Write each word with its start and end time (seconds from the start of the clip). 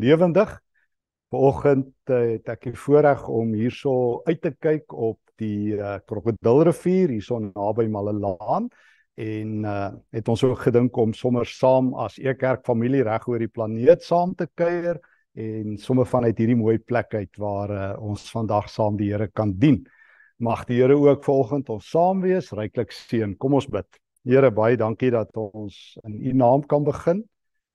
lewendig. 0.00 0.52
Vanoggend 1.34 1.92
uh, 2.10 2.20
het 2.36 2.48
ek 2.54 2.68
die 2.70 2.78
voorreg 2.78 3.24
om 3.28 3.54
hierso 3.56 4.22
uit 4.28 4.40
te 4.42 4.52
kyk 4.54 4.92
op 4.92 5.18
die 5.40 5.74
uh, 5.76 5.96
Krokodilrivier 6.06 7.12
hierso 7.16 7.40
naby 7.42 7.88
Malelaan 7.90 8.70
en 9.16 9.64
uh, 9.64 9.90
het 10.12 10.28
ons 10.28 10.44
ook 10.44 10.60
gedink 10.68 10.96
om 11.00 11.14
sommer 11.16 11.48
saam 11.48 11.94
as 11.98 12.18
Ekerk 12.20 12.64
familie 12.68 13.02
reg 13.04 13.26
oor 13.28 13.40
die 13.40 13.50
planeet 13.52 14.04
saam 14.04 14.34
te 14.36 14.46
kuier 14.54 15.00
en 15.36 15.76
sommer 15.80 16.08
vanuit 16.08 16.38
hierdie 16.38 16.56
mooi 16.56 16.78
plek 16.78 17.14
uit 17.14 17.40
waar 17.40 17.72
uh, 17.72 17.92
ons 18.00 18.24
vandag 18.32 18.70
saam 18.72 18.96
die 18.96 19.10
Here 19.12 19.28
kan 19.28 19.52
dien. 19.60 19.82
Mag 20.40 20.64
die 20.68 20.80
Here 20.80 20.96
ook 20.96 21.24
vanoggend 21.24 21.70
ons 21.72 21.88
saam 21.90 22.22
wees, 22.24 22.52
ryklik 22.56 22.92
seën. 22.92 23.36
Kom 23.40 23.56
ons 23.56 23.68
bid. 23.68 23.88
Here, 24.26 24.50
baie 24.50 24.76
dankie 24.76 25.12
dat 25.12 25.36
ons 25.36 25.96
in 26.04 26.16
U 26.20 26.32
naam 26.36 26.64
kan 26.68 26.84
begin. 26.84 27.24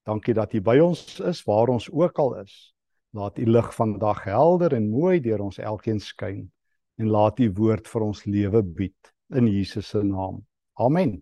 Dankie 0.07 0.33
dat 0.33 0.53
U 0.53 0.61
by 0.65 0.79
ons 0.81 1.19
is 1.19 1.43
waar 1.45 1.69
ons 1.69 1.89
ook 1.91 2.19
al 2.19 2.35
is. 2.41 2.73
Laat 3.13 3.37
U 3.37 3.45
lig 3.45 3.73
vandag 3.75 4.23
helder 4.23 4.73
en 4.73 4.89
mooi 4.89 5.19
deur 5.21 5.43
ons 5.45 5.59
elkeen 5.59 5.99
skyn 5.99 6.45
en 6.97 7.09
laat 7.11 7.39
U 7.39 7.49
woord 7.57 7.89
vir 7.89 8.05
ons 8.05 8.23
lewe 8.25 8.61
bied 8.63 9.11
in 9.35 9.47
Jesus 9.47 9.91
se 9.93 10.01
naam. 10.03 10.41
Amen. 10.79 11.19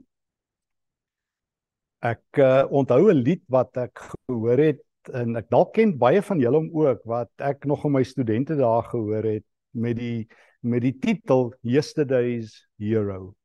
Ek 2.05 2.39
uh, 2.39 2.63
onthou 2.71 3.11
'n 3.11 3.23
lied 3.23 3.43
wat 3.51 3.75
ek 3.77 3.99
gehoor 3.99 4.57
het 4.57 4.85
en 5.13 5.35
ek 5.35 5.49
dalk 5.51 5.73
ken 5.75 5.97
baie 5.99 6.21
van 6.21 6.39
julle 6.39 6.61
ook 6.71 7.01
wat 7.03 7.31
ek 7.43 7.65
nog 7.65 7.83
in 7.85 7.91
my 7.97 8.03
studente 8.03 8.55
dae 8.55 8.81
gehoor 8.87 9.23
het 9.23 9.45
met 9.73 9.97
die 9.97 10.27
met 10.61 10.83
die 10.83 10.95
titel 10.99 11.53
Yesterday's 11.63 12.67
Hero. 12.77 13.35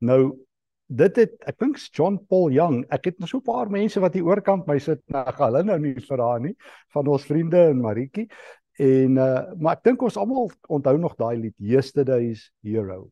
Nou 0.00 0.34
dit 0.86 1.16
het 1.16 1.34
ek 1.48 1.58
dink 1.58 1.78
John 1.92 2.18
Paul 2.28 2.52
Young. 2.52 2.84
Ek 2.92 3.08
het 3.08 3.18
nou 3.18 3.28
so 3.28 3.38
'n 3.38 3.42
paar 3.46 3.70
mense 3.70 4.00
wat 4.00 4.14
hier 4.14 4.24
oorkant 4.24 4.66
my 4.66 4.78
sit. 4.78 5.00
Nou 5.08 5.24
hulle 5.24 5.62
nou 5.64 5.78
nie 5.78 5.94
vra 6.00 6.38
nie 6.38 6.56
van 6.92 7.06
ons 7.06 7.24
vriende 7.24 7.70
in 7.70 7.80
Maritjie. 7.80 8.28
En 8.78 9.16
uh 9.16 9.54
maar 9.56 9.76
ek 9.76 9.84
dink 9.84 10.02
ons 10.02 10.16
almal 10.16 10.50
onthou 10.68 10.98
nog 10.98 11.16
daai 11.16 11.36
lied 11.36 11.54
Yesterday's 11.58 12.50
Hero. 12.62 13.10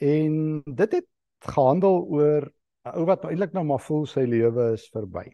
En 0.00 0.62
dit 0.64 0.92
het 0.92 1.06
gehandel 1.40 2.06
oor 2.08 2.50
'n 2.84 2.96
ou 2.96 3.04
wat 3.04 3.24
eintlik 3.24 3.52
nou 3.52 3.64
maar 3.64 3.80
voel 3.80 4.06
sy 4.06 4.20
lewe 4.20 4.72
is 4.72 4.88
verby. 4.92 5.30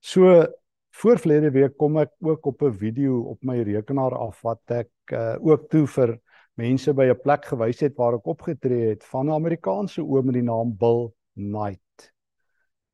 So 0.00 0.46
voor 0.94 1.18
verlede 1.18 1.50
week 1.50 1.76
kom 1.76 1.96
ek 1.98 2.12
ook 2.20 2.46
op 2.46 2.62
'n 2.62 2.72
video 2.72 3.20
op 3.20 3.38
my 3.42 3.62
rekenaar 3.62 4.14
af 4.14 4.42
wat 4.42 4.60
ek 4.70 4.90
uh 5.12 5.36
ook 5.40 5.68
toe 5.70 5.86
vir 5.86 6.20
mense 6.60 6.92
by 6.94 7.08
'n 7.10 7.20
plek 7.22 7.44
gewys 7.50 7.80
het 7.80 7.96
waar 7.96 8.14
ek 8.14 8.26
opgetree 8.26 8.90
het 8.94 9.04
van 9.04 9.26
'n 9.26 9.34
Amerikaanse 9.34 10.02
oom 10.02 10.26
met 10.26 10.34
die 10.34 10.42
naam 10.42 10.76
Bill 10.76 11.10
Knight. 11.34 12.12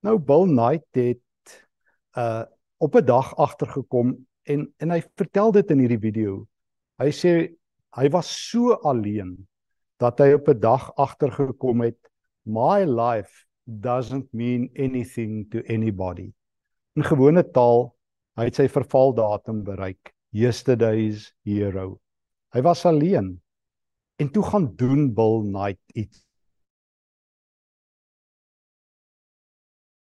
Nou 0.02 0.18
Bill 0.18 0.46
Knight 0.46 0.88
het 0.94 1.66
uh 2.16 2.44
op 2.78 2.94
'n 2.96 3.04
dag 3.04 3.36
agtergekom 3.36 4.26
en 4.44 4.72
en 4.78 4.90
hy 4.90 5.02
vertel 5.16 5.52
dit 5.52 5.70
in 5.70 5.78
hierdie 5.78 6.00
video. 6.00 6.46
Hy 6.98 7.10
sê 7.12 7.54
hy 7.96 8.08
was 8.08 8.50
so 8.50 8.72
alleen 8.72 9.46
dat 9.98 10.18
hy 10.18 10.32
op 10.32 10.48
'n 10.48 10.60
dag 10.60 10.94
agtergekom 10.96 11.80
het 11.80 11.98
my 12.44 12.84
life 12.84 13.44
doesn't 13.64 14.32
mean 14.32 14.70
anything 14.76 15.48
to 15.50 15.60
anybody. 15.68 16.32
In 16.96 17.04
gewone 17.04 17.44
taal, 17.50 17.94
hy 18.36 18.44
het 18.44 18.54
sy 18.54 18.68
vervaldatum 18.68 19.62
bereik. 19.62 20.14
Yesterday's 20.32 21.34
hero. 21.44 22.00
Hy 22.54 22.62
was 22.62 22.86
alleen. 22.86 23.40
En 24.20 24.30
toe 24.30 24.42
gaan 24.44 24.72
doen 24.76 25.14
Bill 25.14 25.40
Knight 25.40 25.80
iets. 25.92 26.26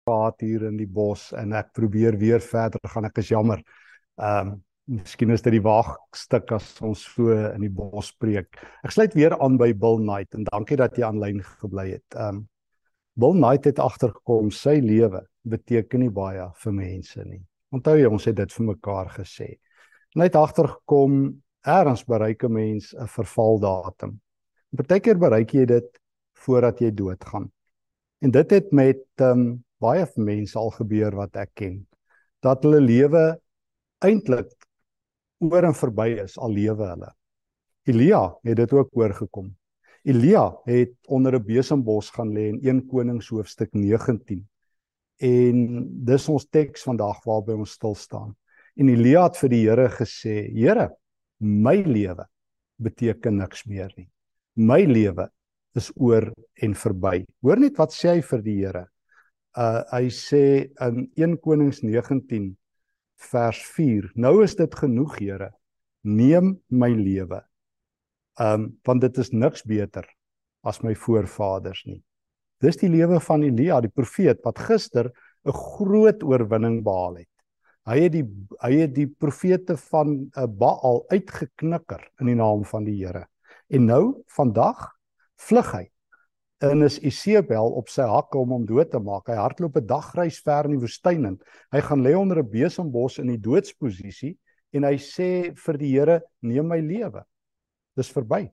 Paat 0.04 0.40
hier 0.40 0.68
in 0.68 0.78
die 0.78 0.88
bos 0.88 1.32
en 1.34 1.56
ek 1.58 1.72
probeer 1.74 2.20
weer 2.22 2.44
verder 2.44 2.92
gaan. 2.94 3.08
Ek 3.10 3.18
is 3.24 3.32
jammer. 3.34 3.64
Ehm 4.22 4.54
um, 4.54 4.62
miskien 4.94 5.32
is 5.32 5.42
dit 5.42 5.56
die 5.56 5.64
waagstuk 5.64 6.52
as 6.52 6.66
ons 6.84 7.06
so 7.16 7.32
in 7.32 7.64
die 7.64 7.72
bos 7.72 8.12
preek. 8.20 8.60
Ek 8.84 8.92
sluit 8.92 9.16
weer 9.16 9.34
aan 9.40 9.56
by 9.58 9.72
Bill 9.72 10.02
Knight 10.02 10.36
en 10.36 10.44
dankie 10.50 10.78
dat 10.78 11.00
jy 11.00 11.08
aanlyn 11.08 11.40
gebly 11.64 11.88
het. 11.96 12.06
Ehm 12.14 12.44
um, 12.44 12.48
Bill 13.18 13.38
Knight 13.40 13.66
het 13.70 13.82
agtergekom 13.82 14.52
sy 14.54 14.76
lewe 14.82 15.24
beteken 15.50 16.06
nie 16.06 16.14
baie 16.14 16.52
vir 16.62 16.74
mense 16.74 17.26
nie. 17.26 17.42
Onthou 17.74 17.98
jy 17.98 18.10
ons 18.10 18.30
het 18.30 18.38
dit 18.38 18.54
vir 18.60 18.70
mekaar 18.70 19.10
gesê. 19.18 19.56
Hy 20.14 20.28
het 20.30 20.38
agtergekom 20.38 21.43
Eerens 21.64 22.04
bereik 22.04 22.44
'n 22.44 22.52
mens 22.52 22.94
'n 22.94 23.08
vervaldatum. 23.08 24.20
Partykeer 24.76 25.18
bereik 25.18 25.54
jy 25.54 25.66
dit 25.66 26.00
voordat 26.34 26.80
jy 26.80 26.92
doodgaan. 26.92 27.52
En 28.20 28.32
dit 28.32 28.52
het 28.52 28.72
met 28.72 29.04
um, 29.22 29.64
baie 29.78 30.06
mense 30.16 30.58
al 30.60 30.72
gebeur 30.72 31.16
wat 31.16 31.36
ek 31.36 31.52
ken. 31.54 31.88
Dat 32.42 32.64
hulle 32.64 32.82
lewe 32.82 33.40
eintlik 34.00 34.52
oor 35.40 35.64
en 35.64 35.76
verby 35.76 36.10
is 36.24 36.38
al 36.38 36.52
lewe 36.52 36.88
hulle. 36.88 37.12
Elia 37.88 38.24
het 38.44 38.58
dit 38.58 38.74
ook 38.74 38.90
oorgekom. 38.98 39.56
Elia 40.04 40.50
het 40.66 40.96
onder 41.08 41.36
'n 41.40 41.46
besembos 41.46 42.10
gaan 42.10 42.34
lê 42.34 42.48
in 42.48 42.60
1 42.62 42.88
Konings 42.88 43.30
hoofstuk 43.30 43.74
19. 43.74 44.48
En 45.18 45.88
dis 46.06 46.30
ons 46.30 46.48
teks 46.50 46.84
vandag 46.84 47.24
waarby 47.24 47.52
ons 47.52 47.72
stil 47.72 47.96
staan. 47.96 48.36
En 48.76 48.90
Elia 48.90 49.24
het 49.24 49.38
vir 49.38 49.50
die 49.50 49.70
Here 49.70 49.90
gesê: 49.90 50.52
"Here, 50.52 50.90
my 51.44 51.76
lewe 51.84 52.26
beteken 52.84 53.38
niks 53.38 53.66
meer 53.70 53.94
nie. 53.98 54.10
My 54.56 54.84
lewe 54.86 55.28
is 55.78 55.92
oor 55.96 56.30
en 56.62 56.76
verby. 56.78 57.24
Hoor 57.42 57.62
net 57.62 57.78
wat 57.82 57.94
sê 57.96 58.18
hy 58.18 58.26
vir 58.26 58.44
die 58.46 58.58
Here. 58.62 58.86
Uh 59.58 59.82
hy 59.92 60.08
sê 60.14 60.44
in 60.82 61.08
1 61.20 61.38
Konings 61.42 61.84
19 61.86 62.54
vers 63.32 63.60
4: 63.76 64.12
Nou 64.16 64.42
is 64.44 64.56
dit 64.58 64.80
genoeg, 64.80 65.20
Here. 65.20 65.52
Neem 66.04 66.58
my 66.70 66.90
lewe. 66.94 67.42
Um 68.42 68.74
want 68.86 69.02
dit 69.06 69.18
is 69.22 69.34
niks 69.34 69.66
beter 69.66 70.08
as 70.64 70.82
my 70.84 70.96
voorvaders 70.96 71.84
nie. 71.86 72.02
Dis 72.64 72.80
die 72.80 72.90
lewe 72.90 73.20
van 73.20 73.44
Elia, 73.44 73.82
die 73.84 73.92
profeet 73.92 74.40
wat 74.46 74.60
gister 74.70 75.12
'n 75.46 75.52
groot 75.52 76.24
oorwinning 76.24 76.84
behaal 76.84 77.18
het. 77.20 77.33
Hy 77.84 77.98
het 78.06 78.14
die 78.16 78.24
hy 78.64 78.72
het 78.80 78.94
die 78.96 79.10
profete 79.10 79.76
van 79.90 80.16
uh, 80.40 80.46
Baal 80.48 81.02
uitgeknikker 81.12 82.06
in 82.24 82.30
die 82.32 82.38
naam 82.40 82.64
van 82.68 82.86
die 82.88 82.96
Here. 83.02 83.26
En 83.68 83.90
nou 83.90 84.04
vandag 84.32 84.86
vlug 85.44 85.72
hy 85.76 85.84
en 86.64 86.86
is 86.86 86.96
Isebel 87.04 87.74
op 87.76 87.90
sy 87.92 88.06
hakke 88.08 88.40
om 88.40 88.54
hom 88.56 88.64
dood 88.64 88.88
te 88.94 89.02
maak. 89.04 89.28
Hy 89.28 89.36
hardloop 89.36 89.82
'n 89.82 89.88
dagreis 89.90 90.40
ver 90.40 90.70
in 90.70 90.78
die 90.78 90.80
woestyn 90.80 91.28
in. 91.28 91.36
Hy 91.76 91.82
gaan 91.84 92.06
lê 92.06 92.14
onder 92.16 92.40
'n 92.40 92.50
besembos 92.50 93.20
in 93.20 93.28
die 93.28 93.42
doodsposisie 93.42 94.38
en 94.72 94.88
hy 94.88 94.96
sê 94.96 95.52
vir 95.52 95.78
die 95.78 95.92
Here: 95.92 96.22
"Neem 96.42 96.68
my 96.68 96.80
lewe." 96.80 97.26
Dis 97.98 98.12
verby. 98.12 98.48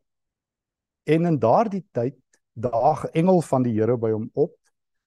En 1.06 1.26
in 1.26 1.38
daardie 1.38 1.86
tyd 1.94 2.19
daag 2.58 3.06
engel 3.14 3.42
van 3.42 3.62
die 3.62 3.78
Here 3.78 3.96
by 3.96 4.10
hom 4.10 4.30
op 4.34 4.56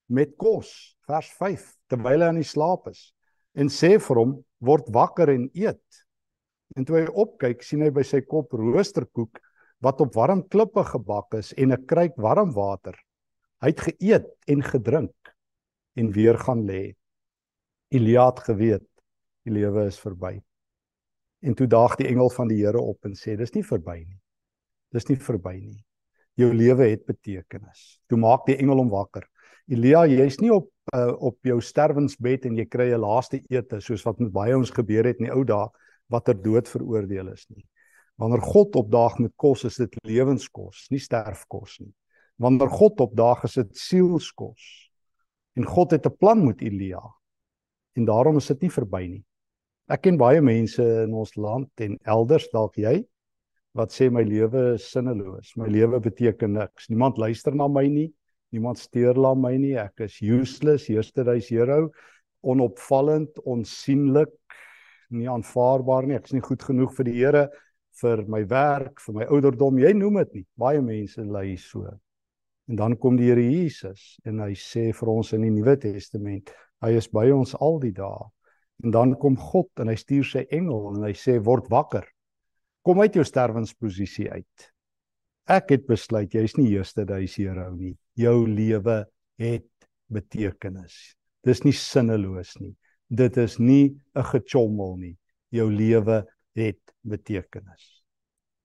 met 0.08 0.38
kos, 0.38 0.96
vers 1.08 1.28
5, 1.28 1.76
terwyl 1.90 2.22
hy 2.22 2.28
aan 2.28 2.40
die 2.40 2.48
slaap 2.48 2.88
is 2.88 3.12
en 3.56 3.70
sê 3.70 3.98
vir 4.02 4.20
hom 4.20 4.38
word 4.64 4.90
wakker 4.94 5.30
en 5.34 5.50
eet. 5.54 6.04
En 6.78 6.86
toe 6.86 7.02
hy 7.02 7.08
opkyk, 7.08 7.62
sien 7.64 7.84
hy 7.86 7.92
by 7.94 8.04
sy 8.08 8.24
kop 8.26 8.54
roosterkoek 8.58 9.42
wat 9.84 10.02
op 10.02 10.16
warm 10.16 10.46
klippe 10.50 10.84
gebak 10.88 11.36
is 11.38 11.54
en 11.58 11.72
'n 11.72 11.86
kruik 11.86 12.16
warm 12.18 12.54
water. 12.54 12.96
Hy 13.62 13.70
het 13.72 13.82
geëet 13.82 14.28
en 14.48 14.62
gedrink 14.62 15.36
en 15.96 16.12
weer 16.12 16.38
gaan 16.38 16.66
lê. 16.66 16.96
Elia 17.92 18.26
het 18.26 18.40
geweet 18.40 18.88
die 19.46 19.54
lewe 19.54 19.86
is 19.88 20.00
verby. 20.00 20.42
En 21.44 21.56
toe 21.56 21.68
daag 21.68 21.96
die 21.96 22.08
engel 22.08 22.30
van 22.30 22.48
die 22.48 22.62
Here 22.64 22.80
op 22.80 23.06
en 23.06 23.14
sê 23.14 23.38
dis 23.38 23.54
nie 23.54 23.64
verby 23.64 23.98
nie. 24.06 24.20
Dis 24.92 25.08
nie 25.10 25.18
verby 25.18 25.60
nie. 25.60 25.84
Jou 26.36 26.54
lewe 26.54 26.90
het 26.90 27.06
betekenis. 27.06 28.00
Toe 28.08 28.18
maak 28.18 28.46
die 28.46 28.58
engel 28.58 28.78
hom 28.78 28.90
wakker. 28.90 29.28
Elia, 29.68 30.06
jy's 30.08 30.40
nie 30.42 30.52
op 30.54 30.73
uh, 30.92 31.14
op 31.18 31.38
jou 31.48 31.62
sterwensbed 31.62 32.46
en 32.46 32.58
jy 32.58 32.66
kry 32.66 32.92
'n 32.92 33.00
laaste 33.00 33.42
ete 33.50 33.80
soos 33.80 34.04
wat 34.04 34.20
met 34.20 34.32
baie 34.32 34.56
ons 34.58 34.72
gebeur 34.72 35.06
het 35.06 35.20
in 35.20 35.30
die 35.30 35.34
ou 35.34 35.44
dae 35.44 35.68
watter 36.12 36.36
dood 36.36 36.68
veroordeel 36.68 37.32
is 37.32 37.46
nie. 37.50 37.66
Wanneer 38.20 38.42
God 38.42 38.76
opdaag 38.76 39.18
met 39.20 39.34
kos, 39.36 39.64
is 39.64 39.80
dit 39.82 39.96
lewenskos, 40.06 40.88
nie 40.92 41.00
sterfkos 41.00 41.80
nie. 41.80 41.94
Wanneer 42.38 42.70
God 42.70 43.00
opdaag, 43.00 43.44
is 43.44 43.54
dit 43.54 43.78
sielskos. 43.78 44.90
En 45.58 45.66
God 45.66 45.92
het 45.92 46.06
'n 46.06 46.18
plan 46.18 46.46
met 46.46 46.62
Elia. 46.62 47.02
En 47.96 48.06
daarom 48.06 48.38
is 48.38 48.48
dit 48.48 48.62
nie 48.62 48.72
verby 48.72 49.08
nie. 49.08 49.24
Ek 49.88 50.02
ken 50.02 50.18
baie 50.18 50.42
mense 50.42 50.84
in 51.04 51.14
ons 51.14 51.36
land 51.36 51.70
en 51.76 51.98
elders 52.04 52.50
dalk 52.54 52.76
jy 52.76 53.06
wat 53.74 53.92
sê 53.92 54.10
my 54.12 54.22
lewe 54.22 54.74
is 54.74 54.92
sinneloos. 54.92 55.56
My 55.58 55.68
lewe 55.68 56.00
beteken 56.00 56.54
niks. 56.54 56.90
Niemand 56.90 57.18
luister 57.18 57.56
na 57.56 57.68
my 57.68 57.88
nie. 57.88 58.14
Niemand 58.54 58.80
steur 58.82 59.18
la 59.20 59.34
my 59.36 59.56
nie. 59.58 59.76
Ek 59.82 60.06
is 60.06 60.20
useless, 60.22 60.88
yesterday's 60.92 61.50
hero, 61.52 61.90
onopvallend, 62.46 63.42
onsienlik, 63.50 64.34
nie 65.14 65.30
aanvaarbaar 65.30 66.08
nie. 66.10 66.18
Ek 66.20 66.30
is 66.30 66.38
nie 66.38 66.46
goed 66.46 66.64
genoeg 66.66 66.94
vir 66.98 67.10
die 67.10 67.18
Here 67.18 67.48
vir 68.02 68.24
my 68.30 68.42
werk, 68.50 69.02
vir 69.06 69.20
my 69.20 69.28
ouderdom. 69.30 69.82
Jy 69.82 69.94
noem 69.98 70.22
dit 70.24 70.40
nie. 70.40 70.46
Baie 70.58 70.82
mense 70.82 71.26
lei 71.26 71.58
so. 71.62 71.90
En 72.70 72.80
dan 72.80 72.96
kom 72.98 73.18
die 73.20 73.30
Here 73.30 73.44
Jesus 73.44 74.14
en 74.30 74.40
hy 74.42 74.54
sê 74.58 74.92
vir 74.96 75.12
ons 75.14 75.34
in 75.36 75.44
die 75.46 75.52
Nuwe 75.54 75.76
Testament, 75.82 76.54
hy 76.82 76.96
is 76.98 77.10
by 77.12 77.28
ons 77.34 77.54
al 77.60 77.82
die 77.84 77.94
dae 77.96 78.30
En 78.84 78.92
dan 78.92 79.18
kom 79.18 79.38
God 79.38 79.70
en 79.80 79.92
hy 79.92 79.96
stuur 80.00 80.26
sy 80.28 80.44
engel 80.52 80.90
en 80.92 81.06
hy 81.06 81.14
sê 81.18 81.38
word 81.44 81.70
wakker. 81.72 82.04
Kom 82.84 83.00
uit 83.00 83.16
jou 83.16 83.24
sterwensposisie 83.24 84.28
uit. 84.32 84.70
Ek 85.50 85.74
het 85.74 85.88
besluit 85.88 86.32
jy's 86.32 86.56
nie 86.56 86.70
eerste 86.72 87.04
duis 87.06 87.36
hierhou 87.36 87.74
nie. 87.76 87.98
Jou 88.16 88.46
lewe 88.48 89.04
het 89.42 89.88
betekenis. 90.08 91.16
Dis 91.44 91.64
nie 91.66 91.76
sinneloos 91.76 92.56
nie. 92.62 92.76
Dit 93.10 93.38
is 93.38 93.60
nie 93.60 93.96
'n 94.16 94.24
gechommel 94.24 94.96
nie. 94.98 95.18
Jou 95.52 95.70
lewe 95.70 96.26
het 96.56 96.82
betekenis. 97.02 98.04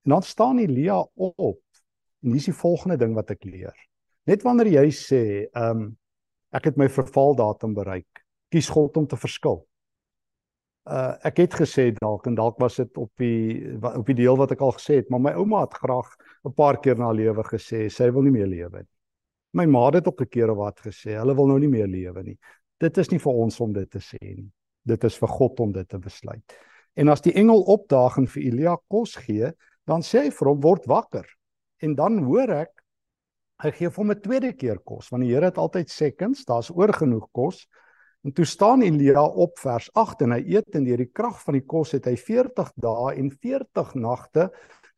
En 0.05 0.11
dan 0.11 0.23
staan 0.23 0.59
Elia 0.59 1.05
op. 1.15 1.61
En 2.23 2.31
dis 2.31 2.45
die 2.45 2.53
volgende 2.53 2.97
ding 2.97 3.13
wat 3.13 3.31
ek 3.31 3.43
leer. 3.43 3.75
Net 4.25 4.43
wanneer 4.43 4.67
jy 4.67 4.89
sê, 4.91 5.49
ehm 5.53 5.81
um, 5.81 5.97
ek 6.51 6.65
het 6.65 6.77
my 6.77 6.87
vervaldatum 6.89 7.73
bereik, 7.73 8.25
kies 8.49 8.69
God 8.69 8.97
om 8.97 9.05
te 9.07 9.17
verskil. 9.17 9.68
Uh 10.89 11.13
ek 11.27 11.43
het 11.43 11.53
gesê 11.53 11.91
dalk 11.93 12.25
en 12.25 12.35
dalk 12.35 12.57
was 12.61 12.79
dit 12.81 12.97
op 12.97 13.11
die 13.21 13.77
op 13.77 14.07
die 14.09 14.15
deel 14.17 14.37
wat 14.39 14.55
ek 14.55 14.61
al 14.65 14.73
gesê 14.73 15.01
het, 15.01 15.09
maar 15.13 15.21
my 15.21 15.33
ouma 15.37 15.61
het 15.67 15.75
graag 15.77 16.09
'n 16.45 16.53
paar 16.53 16.79
keer 16.81 16.97
na 16.97 17.11
lewe 17.11 17.43
gesê 17.43 17.89
sy 17.89 18.09
wil 18.11 18.23
nie 18.25 18.33
meer 18.33 18.47
lewe 18.47 18.79
nie. 18.79 18.93
My 19.53 19.65
ma 19.65 19.89
het 19.91 20.07
ook 20.07 20.21
'n 20.21 20.29
keer 20.29 20.55
wat 20.55 20.79
gesê 20.81 21.17
hulle 21.17 21.35
wil 21.35 21.47
nou 21.47 21.59
nie 21.59 21.67
meer 21.67 21.87
lewe 21.87 22.23
nie. 22.23 22.37
Dit 22.79 22.97
is 22.97 23.11
nie 23.11 23.19
vir 23.19 23.33
ons 23.33 23.59
om 23.61 23.73
dit 23.73 23.89
te 23.89 23.99
sê 23.99 24.17
nie. 24.21 24.51
Dit 24.85 25.03
is 25.03 25.17
vir 25.17 25.27
God 25.27 25.59
om 25.59 25.71
dit 25.71 25.89
te 25.89 25.97
besluit. 25.97 26.43
En 26.95 27.09
as 27.09 27.21
die 27.21 27.33
engel 27.33 27.61
opdaag 27.61 28.17
en 28.17 28.27
vir 28.27 28.43
Elia 28.43 28.77
kos 28.87 29.15
gee, 29.15 29.51
dan 29.85 30.01
sê 30.01 30.23
hy 30.23 30.31
vir 30.31 30.47
hom 30.47 30.61
word 30.61 30.85
wakker. 30.85 31.25
En 31.81 31.95
dan 31.95 32.23
hoor 32.23 32.49
ek 32.49 32.71
hy 33.63 33.71
gee 33.71 33.89
vir 33.89 34.01
hom 34.03 34.11
'n 34.11 34.21
tweede 34.21 34.53
keer 34.53 34.79
kos 34.79 35.09
want 35.09 35.23
die 35.23 35.33
Here 35.33 35.45
het 35.45 35.57
altyd 35.57 35.89
seconds, 35.89 36.45
daar's 36.45 36.69
oor 36.69 36.93
genoeg 36.93 37.27
kos. 37.31 37.67
En 38.27 38.33
toe 38.35 38.45
staan 38.45 38.81
Elia 38.83 39.23
op 39.23 39.59
vers 39.59 39.87
8 39.95 40.25
en 40.25 40.35
hy 40.35 40.41
eet 40.57 40.75
en 40.75 40.83
deur 40.83 40.99
die 40.99 41.11
krag 41.15 41.37
van 41.45 41.55
die 41.55 41.63
kos 41.63 41.93
het 41.95 42.09
hy 42.09 42.17
40 42.19 42.73
dae 42.75 43.13
en 43.15 43.29
40 43.31 43.93
nagte 43.95 44.49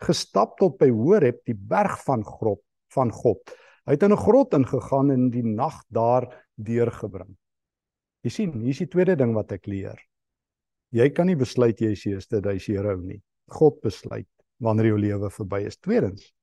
gestap 0.02 0.56
tot 0.58 0.80
by 0.80 0.90
Horeb, 0.90 1.44
die 1.46 1.56
berg 1.56 2.00
van 2.08 2.26
grot 2.26 2.64
van 2.96 3.12
God. 3.14 3.54
Hy 3.86 3.94
het 3.94 4.04
in 4.04 4.14
'n 4.14 4.24
grot 4.26 4.54
ingegaan 4.54 5.12
en 5.12 5.30
die 5.30 5.46
nag 5.46 5.84
daar 5.90 6.26
deurgebring. 6.58 7.38
Jy 8.24 8.30
sien, 8.30 8.52
hier 8.62 8.70
is 8.70 8.78
die 8.78 8.88
tweede 8.88 9.16
ding 9.16 9.34
wat 9.34 9.52
ek 9.52 9.68
leer. 9.68 10.00
Jy 10.92 11.10
kan 11.10 11.28
nie 11.28 11.36
besluit 11.36 11.80
jy 11.80 11.92
is 11.92 12.06
eerste 12.06 12.42
duis 12.42 12.66
hierhou 12.66 12.98
nie. 13.02 13.22
God 13.50 13.82
besluit 13.82 14.28
wanneer 14.60 14.86
jou 14.86 15.00
lewe 15.00 15.30
verby 15.30 15.66
is. 15.66 15.78
Tweedens, 15.78 16.34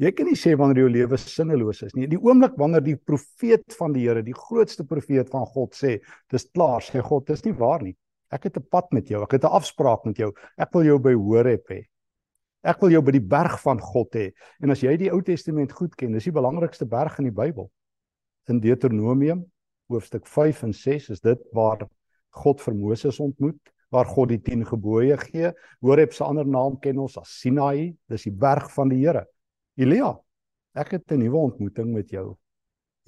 jy 0.00 0.12
kan 0.16 0.28
nie 0.30 0.38
sê 0.38 0.54
wanneer 0.56 0.82
jou 0.82 0.90
lewe 0.92 1.18
sinneloos 1.20 1.82
is 1.86 1.94
nie. 1.96 2.08
Die 2.08 2.18
oomblik 2.18 2.56
wanneer 2.60 2.84
die 2.84 2.96
profeet 2.96 3.76
van 3.78 3.92
die 3.92 4.06
Here, 4.06 4.22
die 4.24 4.36
grootste 4.36 4.86
profeet 4.88 5.28
van 5.32 5.44
God 5.52 5.76
sê, 5.76 5.98
dis 6.32 6.48
klaar, 6.54 6.80
sê 6.84 7.02
God, 7.04 7.26
dis 7.28 7.44
nie 7.44 7.54
waar 7.56 7.84
nie. 7.84 7.96
Ek 8.32 8.44
het 8.44 8.56
'n 8.56 8.66
pad 8.70 8.92
met 8.92 9.08
jou. 9.08 9.22
Ek 9.22 9.32
het 9.32 9.44
'n 9.44 9.56
afspraak 9.58 10.06
met 10.06 10.16
jou. 10.16 10.32
Ek 10.58 10.72
wil 10.72 10.84
jou 10.84 10.98
by 10.98 11.14
Horeb 11.14 11.68
hê. 11.68 11.84
Ek 12.64 12.80
wil 12.80 12.90
jou 12.90 13.02
by 13.02 13.12
die 13.12 13.28
berg 13.28 13.60
van 13.60 13.78
God 13.78 14.12
hê. 14.14 14.32
En 14.62 14.70
as 14.70 14.82
jy 14.82 14.96
die 14.96 15.10
Ou 15.10 15.20
Testament 15.22 15.72
goed 15.72 15.96
ken, 15.96 16.12
dis 16.12 16.24
die 16.24 16.32
belangrikste 16.32 16.86
berg 16.86 17.18
in 17.18 17.24
die 17.24 17.32
Bybel. 17.32 17.70
In 18.48 18.60
Deuteronomium 18.60 19.44
hoofstuk 19.88 20.26
5 20.26 20.62
en 20.62 20.72
6 20.72 21.10
is 21.10 21.20
dit 21.20 21.38
waar 21.52 21.88
God 22.30 22.60
vir 22.60 22.74
Moses 22.74 23.20
ontmoet, 23.20 23.58
waar 23.90 24.06
God 24.06 24.28
die 24.28 24.38
10 24.38 24.64
gebooie 24.68 25.16
gee. 25.18 25.52
Horeb 25.82 26.12
se 26.12 26.24
ander 26.24 26.46
naam 26.46 26.78
ken 26.80 26.98
ons 26.98 27.18
as 27.18 27.40
Sinai, 27.40 27.96
dis 28.08 28.28
die 28.28 28.34
berg 28.34 28.70
van 28.74 28.88
die 28.92 29.00
Here. 29.02 29.26
Elia, 29.80 30.10
ek 30.76 30.90
het 30.92 31.12
'n 31.12 31.22
nuwe 31.22 31.38
ontmoeting 31.38 31.94
met 31.94 32.10
jou. 32.10 32.36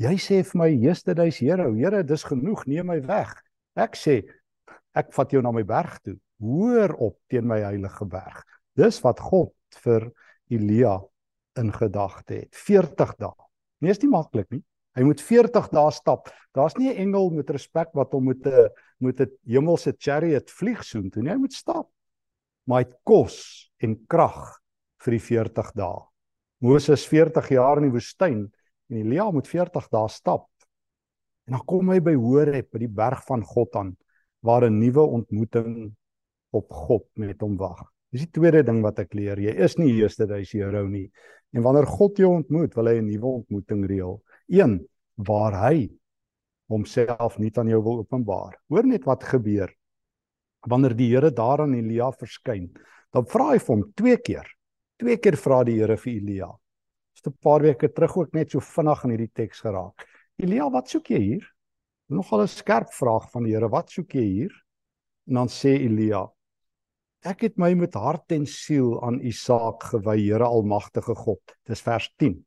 Jy 0.01 0.15
sê 0.17 0.43
vir 0.43 0.59
my, 0.59 0.71
"Eerste 0.71 1.15
duis 1.15 1.39
Here, 1.39 1.71
Here, 1.71 2.03
dis 2.03 2.25
genoeg, 2.25 2.67
neem 2.67 2.87
my 2.87 3.01
weg." 3.01 3.43
Ek 3.77 3.95
sê, 3.95 4.25
"Ek 4.95 5.13
vat 5.13 5.31
jou 5.31 5.43
na 5.43 5.53
my 5.53 5.63
berg 5.63 6.01
toe, 6.01 6.19
hoër 6.41 6.95
op 6.95 7.19
teen 7.29 7.47
my 7.47 7.61
heilige 7.61 8.07
berg." 8.07 8.43
Dis 8.75 9.03
wat 9.03 9.21
God 9.21 9.53
vir 9.83 10.13
Elia 10.51 10.99
in 11.57 11.73
gedagte 11.73 12.35
het. 12.35 12.55
40 12.55 13.17
dae. 13.19 13.35
Nie 13.81 13.91
is 13.91 14.01
nie 14.01 14.11
maklik 14.11 14.51
nie. 14.51 14.65
Hy 14.97 15.03
moet 15.03 15.21
40 15.21 15.69
dae 15.69 15.91
stap. 15.91 16.31
Daar's 16.55 16.77
nie 16.79 16.89
'n 16.89 16.97
engel 16.97 17.31
met 17.31 17.51
respek 17.51 17.93
wat 17.93 18.13
hom 18.13 18.25
met 18.25 18.47
'n 18.47 18.71
met 18.99 19.21
'n 19.21 19.31
hemelse 19.47 19.95
chariot 19.99 20.51
vlieg 20.51 20.83
soen 20.83 21.11
toe 21.11 21.23
nie. 21.23 21.33
Hy 21.33 21.37
moet 21.37 21.53
stap. 21.53 21.91
Maar 22.67 22.83
hy 22.83 22.89
het 22.89 22.99
kos 23.05 23.71
en 23.79 24.07
krag 24.07 24.59
vir 24.99 25.11
die 25.11 25.21
40 25.21 25.73
dae. 25.75 26.12
Moses 26.63 27.03
40 27.11 27.49
jaar 27.57 27.81
in 27.81 27.89
die 27.89 27.95
woestyn 27.95 28.45
en 28.91 28.99
Elia 29.01 29.27
moet 29.35 29.49
40 29.51 29.89
dae 29.91 30.09
stap. 30.13 30.47
En 31.49 31.57
dan 31.57 31.65
kom 31.67 31.91
hy 31.91 31.99
by 31.99 32.15
Horeb, 32.15 32.69
by 32.71 32.85
die 32.85 32.93
berg 33.03 33.25
van 33.27 33.43
God 33.43 33.75
aan 33.81 33.97
waar 34.47 34.67
'n 34.67 34.79
nuwe 34.79 35.03
ontmoeting 35.03 35.95
op 36.53 36.71
God 36.71 37.07
met 37.17 37.41
hom 37.41 37.57
wag. 37.57 37.83
Dis 38.13 38.27
die 38.27 38.31
tweede 38.31 38.63
ding 38.63 38.83
wat 38.83 38.99
ek 38.99 39.15
leer. 39.15 39.39
Jy 39.39 39.55
is 39.65 39.77
nie 39.79 39.93
eerste 39.97 40.27
duis 40.27 40.53
hierhou 40.53 40.89
nie. 40.89 41.11
En 41.53 41.63
wanneer 41.63 41.87
God 41.87 42.17
jou 42.19 42.31
ontmoet, 42.31 42.75
wil 42.75 42.87
hy 42.87 42.99
'n 43.01 43.07
nuwe 43.07 43.27
ontmoeting 43.43 43.87
reël. 43.87 44.23
Een 44.49 44.87
waar 45.17 45.55
hy 45.69 45.91
homself 46.69 47.39
nie 47.39 47.51
aan 47.57 47.69
jou 47.69 47.83
wil 47.83 47.99
openbaar. 47.99 48.59
Hoor 48.69 48.87
net 48.87 49.05
wat 49.05 49.25
gebeur. 49.25 49.73
Wanneer 50.69 50.95
die 50.97 51.11
Here 51.11 51.31
daar 51.31 51.61
aan 51.61 51.75
Elia 51.75 52.13
verskyn, 52.13 52.71
dan 53.13 53.27
vra 53.27 53.51
hy 53.53 53.59
vir 53.59 53.75
hom 53.77 53.93
twee 53.95 54.17
keer. 54.17 54.47
Twee 55.03 55.19
keer 55.19 55.35
vra 55.35 55.65
die 55.67 55.81
Here 55.81 55.97
vir 55.99 56.13
Elia. 56.13 56.49
Dis 57.11 57.25
'n 57.27 57.35
paar 57.43 57.63
weke 57.63 57.89
terug 57.91 58.17
ook 58.17 58.35
net 58.35 58.53
so 58.53 58.61
vinnig 58.61 59.01
in 59.05 59.11
hierdie 59.11 59.33
teks 59.35 59.61
geraak. 59.67 60.07
Elia, 60.39 60.71
wat 60.71 60.89
soek 60.89 61.11
jy 61.11 61.19
hier? 61.19 61.49
Nogal 62.09 62.43
'n 62.43 62.47
skerp 62.47 62.93
vraag 62.95 63.27
van 63.33 63.43
die 63.43 63.53
Here. 63.53 63.69
Wat 63.69 63.91
soek 63.91 64.15
jy 64.15 64.23
hier? 64.23 64.53
En 65.27 65.35
dan 65.35 65.49
sê 65.49 65.75
Elia, 65.75 66.31
Ek 67.25 67.41
het 67.41 67.59
my 67.59 67.75
met 67.75 67.95
hart 67.95 68.33
en 68.33 68.47
siel 68.47 69.03
aan 69.03 69.21
U 69.21 69.33
saak 69.33 69.83
gewy, 69.83 70.19
Here 70.23 70.45
Almagtige 70.45 71.15
God. 71.15 71.41
Dis 71.67 71.81
vers 71.81 72.09
10. 72.19 72.45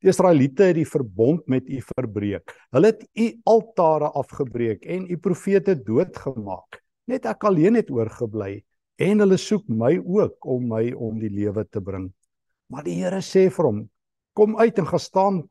Die 0.00 0.08
Israeliete 0.08 0.64
het 0.64 0.76
die 0.76 0.86
verbond 0.86 1.46
met 1.46 1.68
U 1.68 1.80
verbreek. 1.80 2.50
Hulle 2.72 2.86
het 2.86 3.06
U 3.14 3.40
altare 3.44 4.10
afgebreek 4.10 4.86
en 4.86 5.06
U 5.08 5.16
profete 5.18 5.74
doodgemaak. 5.74 6.82
Net 7.06 7.26
ek 7.26 7.44
alleen 7.44 7.74
het 7.74 7.90
oorgebly 7.90 8.64
en 8.98 9.24
hulle 9.24 9.38
soek 9.38 9.68
my 9.68 9.96
ook 9.98 10.46
om 10.46 10.68
my 10.68 10.92
om 10.92 11.18
die 11.20 11.30
lewe 11.30 11.64
te 11.64 11.80
bring. 11.80 12.10
Maar 12.72 12.84
die 12.84 12.98
Here 13.00 13.20
sê 13.20 13.48
vir 13.50 13.64
hom: 13.68 13.80
"Kom 14.34 14.56
uit 14.58 14.78
en 14.78 14.86
gaan 14.86 15.00
staan 15.00 15.42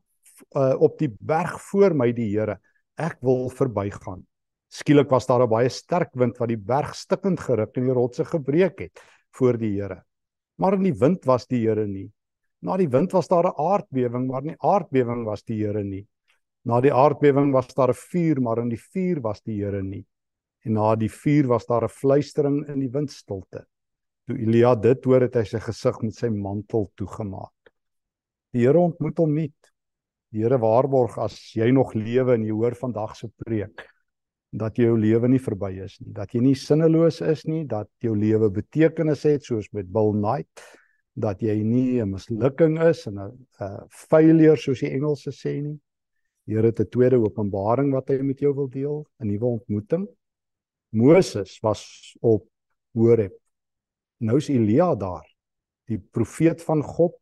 uh, 0.56 0.74
op 0.80 0.98
die 0.98 1.10
berg 1.20 1.60
voor 1.70 1.94
my, 1.94 2.12
die 2.12 2.30
Here. 2.36 2.58
Ek 2.98 3.18
wil 3.22 3.50
verbygaan." 3.50 4.26
Skielik 4.72 5.10
was 5.10 5.26
daar 5.26 5.42
'n 5.42 5.50
baie 5.50 5.68
sterk 5.68 6.14
wind 6.14 6.38
wat 6.38 6.48
die 6.48 6.56
berg 6.56 6.94
stikkend 6.94 7.40
geruk 7.40 7.76
en 7.76 7.84
die 7.84 7.92
rotse 7.92 8.24
gebreek 8.24 8.78
het 8.80 9.00
voor 9.36 9.58
die 9.58 9.80
Here. 9.80 10.02
Maar 10.56 10.74
in 10.74 10.84
die 10.84 10.98
wind 10.98 11.24
was 11.24 11.46
die 11.46 11.66
Here 11.66 11.86
nie. 11.86 12.10
Na 12.62 12.76
die 12.76 12.88
wind 12.88 13.12
was 13.12 13.28
daar 13.28 13.46
'n 13.46 13.58
aardbewing, 13.58 14.26
maar 14.26 14.42
in 14.42 14.54
die 14.54 14.62
aardbewing 14.62 15.24
was 15.24 15.42
die 15.42 15.64
Here 15.64 15.84
nie. 15.84 16.06
Na 16.64 16.80
die 16.80 16.92
aardbewing 16.92 17.52
was 17.52 17.74
daar 17.74 17.90
'n 17.90 17.94
vuur, 17.94 18.40
maar 18.40 18.58
in 18.58 18.68
die 18.68 18.80
vuur 18.80 19.20
was 19.20 19.42
die 19.42 19.62
Here 19.62 19.82
nie. 19.82 20.06
En 20.62 20.76
na 20.78 20.94
die 20.96 21.10
vuur 21.10 21.48
was 21.50 21.66
daar 21.66 21.84
'n 21.84 21.88
fluistering 21.88 22.68
in 22.68 22.80
die 22.80 22.90
windstilte. 22.90 23.66
Toe 24.26 24.38
Elia 24.38 24.74
dit 24.74 25.04
hoor, 25.04 25.20
het 25.20 25.34
hy 25.34 25.44
sy 25.44 25.58
gesig 25.58 26.02
met 26.02 26.14
sy 26.14 26.28
mantel 26.28 26.90
toegemaak. 26.96 27.72
Die 28.52 28.66
Here 28.66 28.78
ontmoet 28.78 29.18
hom 29.18 29.34
nie. 29.34 29.52
Die 30.32 30.42
Here 30.42 30.58
waarborg 30.58 31.18
as 31.18 31.54
jy 31.56 31.70
nog 31.70 31.94
lewe 31.94 32.34
en 32.34 32.44
jy 32.44 32.52
hoor 32.52 32.74
vandag 32.74 33.16
se 33.16 33.28
preek, 33.28 33.88
dat 34.52 34.76
jou 34.76 34.98
lewe 35.00 35.28
nie 35.28 35.40
verby 35.40 35.72
is 35.84 35.96
nie, 36.00 36.12
dat 36.12 36.34
jy 36.34 36.42
nie 36.44 36.54
sinneloos 36.54 37.22
is 37.24 37.46
nie, 37.48 37.64
dat 37.68 37.88
jou 38.04 38.12
lewe 38.16 38.50
betekenis 38.52 39.24
het 39.24 39.44
soos 39.48 39.70
met 39.72 39.88
Bill 39.92 40.12
Knight, 40.12 40.62
dat 41.16 41.40
jy 41.40 41.62
nie 41.62 42.00
'n 42.00 42.10
mislukking 42.10 42.78
is 42.80 43.06
en 43.06 43.18
'n 43.18 43.46
'n 43.60 43.88
failure 43.88 44.56
soos 44.56 44.80
die 44.80 44.92
Engelse 44.92 45.30
sê 45.30 45.62
nie. 45.62 45.78
Die 46.46 46.54
Here 46.54 46.66
het 46.66 46.80
'n 46.80 46.90
tweede 46.90 47.16
openbaring 47.16 47.92
wat 47.92 48.08
hy 48.08 48.22
met 48.22 48.40
jou 48.40 48.54
wil 48.54 48.68
deel, 48.68 49.06
'n 49.20 49.28
nuwe 49.28 49.46
ontmoeting. 49.58 50.06
Moses 50.92 51.56
was 51.64 51.82
op 52.20 52.46
Horeb. 52.92 53.34
Nou 54.22 54.36
is 54.38 54.50
Elia 54.52 54.92
daar. 54.94 55.26
Die 55.88 55.98
profeet 55.98 56.62
van 56.62 56.82
God 56.84 57.16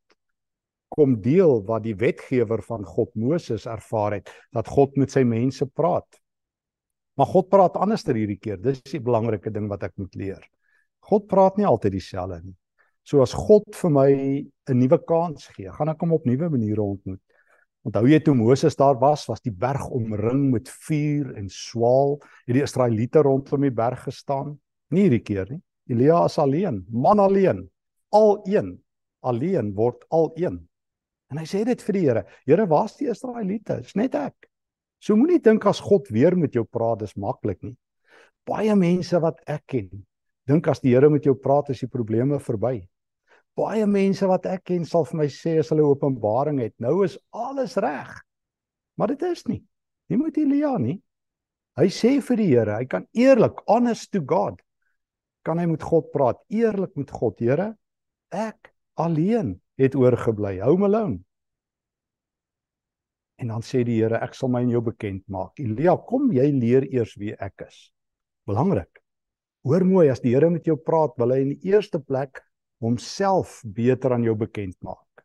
kom 0.91 1.21
deel 1.23 1.61
wat 1.69 1.85
die 1.87 1.95
wetgewer 1.95 2.63
van 2.67 2.85
God 2.85 3.15
Moses 3.15 3.67
ervaar 3.71 4.19
het, 4.19 4.31
dat 4.51 4.69
God 4.69 4.99
met 4.99 5.15
sy 5.15 5.23
mense 5.23 5.67
praat. 5.67 6.19
Maar 7.15 7.31
God 7.31 7.51
praat 7.53 7.79
anders 7.79 8.03
ter 8.03 8.19
hierdie 8.19 8.41
keer. 8.43 8.59
Dis 8.59 8.83
die 8.91 9.03
belangrike 9.03 9.53
ding 9.55 9.69
wat 9.71 9.87
ek 9.87 9.95
moet 10.01 10.19
leer. 10.19 10.43
God 11.07 11.29
praat 11.31 11.59
nie 11.59 11.69
altyd 11.69 11.95
dieselfde 11.95 12.41
nie. 12.43 12.57
So 13.07 13.23
as 13.23 13.33
God 13.35 13.65
vir 13.75 13.91
my 13.91 14.11
'n 14.71 14.79
nuwe 14.79 14.99
kans 15.07 15.47
gee, 15.55 15.71
gaan 15.71 15.89
ek 15.89 16.01
hom 16.01 16.13
op 16.13 16.27
nuwe 16.27 16.51
maniere 16.51 16.83
ontmoet. 16.83 17.23
Onthou 17.89 18.05
jy 18.11 18.19
toe 18.21 18.35
Moses 18.37 18.77
daar 18.77 18.99
was, 19.01 19.25
was 19.31 19.41
die 19.41 19.55
berg 19.57 19.87
omring 19.89 20.51
met 20.53 20.69
vuur 20.85 21.33
en 21.41 21.49
swaal, 21.49 22.19
het 22.45 22.59
die 22.59 22.65
Israeliete 22.65 23.23
rondom 23.25 23.65
die 23.65 23.73
berg 23.73 24.05
gestaan. 24.05 24.59
Nie 24.93 25.07
hierdie 25.07 25.23
keer 25.25 25.49
nie. 25.49 25.63
Elia 25.91 26.21
is 26.29 26.37
alleen, 26.39 26.85
man 26.93 27.19
alleen, 27.19 27.65
al 28.15 28.37
een, 28.47 28.75
alleen 29.27 29.73
word 29.75 30.05
al 30.11 30.31
een. 30.39 30.61
En 31.31 31.41
hy 31.41 31.47
sê 31.47 31.63
dit 31.67 31.83
vir 31.87 31.97
die 31.97 32.05
Here: 32.05 32.25
"Here, 32.47 32.67
waar's 32.67 32.97
die 32.99 33.09
Israeliete? 33.11 33.81
Dis 33.83 33.97
net 33.97 34.15
ek." 34.15 34.51
So 35.01 35.17
moenie 35.17 35.41
dink 35.41 35.65
as 35.67 35.81
God 35.81 36.11
weer 36.11 36.37
met 36.37 36.55
jou 36.55 36.65
praat 36.65 37.01
dis 37.01 37.17
maklik 37.17 37.63
nie. 37.63 37.77
Baie 38.47 38.75
mense 38.77 39.19
wat 39.23 39.41
ek 39.47 39.65
ken, 39.67 39.89
dink 40.47 40.69
as 40.69 40.81
die 40.81 40.93
Here 40.93 41.09
met 41.09 41.25
jou 41.25 41.35
praat 41.35 41.71
is 41.71 41.81
die 41.81 41.89
probleme 41.89 42.39
verby. 42.39 42.83
Baie 43.59 43.87
mense 43.87 44.27
wat 44.31 44.47
ek 44.49 44.69
ken 44.71 44.85
sal 44.89 45.05
vir 45.09 45.23
my 45.25 45.29
sê 45.33 45.57
as 45.61 45.71
hulle 45.73 45.85
openbaring 45.89 46.61
het, 46.63 46.75
nou 46.83 47.01
is 47.05 47.19
alles 47.35 47.77
reg. 47.81 48.13
Maar 48.97 49.15
dit 49.15 49.23
is 49.31 49.47
nie. 49.49 49.63
Nie 50.11 50.19
moet 50.21 50.39
Elia 50.39 50.75
nie. 50.79 50.99
Hy 51.79 51.87
sê 51.95 52.17
vir 52.25 52.41
die 52.41 52.51
Here, 52.51 52.77
hy 52.81 52.87
kan 52.91 53.07
eerlik, 53.17 53.63
honest 53.71 54.11
to 54.13 54.21
God, 54.27 54.59
kan 55.47 55.61
hy 55.63 55.69
met 55.71 55.85
God 55.87 56.11
praat, 56.13 56.41
eerlik 56.53 56.93
met 56.99 57.13
God, 57.15 57.39
Here, 57.41 57.71
ek 58.35 58.73
alleen 59.01 59.55
het 59.81 59.97
oorgebly. 59.97 60.59
Hou 60.61 60.77
my 60.79 60.91
alone. 60.91 61.21
En 63.41 63.55
dan 63.55 63.65
sê 63.65 63.85
die 63.87 64.01
Here, 64.03 64.19
ek 64.21 64.35
sal 64.37 64.53
my 64.53 64.65
aan 64.65 64.75
jou 64.75 64.83
bekend 64.85 65.25
maak. 65.33 65.55
Elia, 65.63 65.95
kom 65.97 66.29
jy 66.37 66.51
leer 66.53 66.85
eers 66.91 67.15
wie 67.21 67.33
ek 67.39 67.65
is. 67.71 67.87
Belangrik. 68.51 69.01
Hoor 69.65 69.85
mooi, 69.87 70.09
as 70.13 70.21
die 70.21 70.35
Here 70.35 70.51
met 70.53 70.69
jou 70.69 70.77
praat, 70.77 71.17
wil 71.21 71.33
hy 71.33 71.41
in 71.47 71.55
die 71.55 71.73
eerste 71.73 72.03
plek 72.03 72.43
homself 72.81 73.61
beter 73.65 74.15
aan 74.17 74.25
jou 74.25 74.35
bekend 74.39 74.77
maak. 74.85 75.25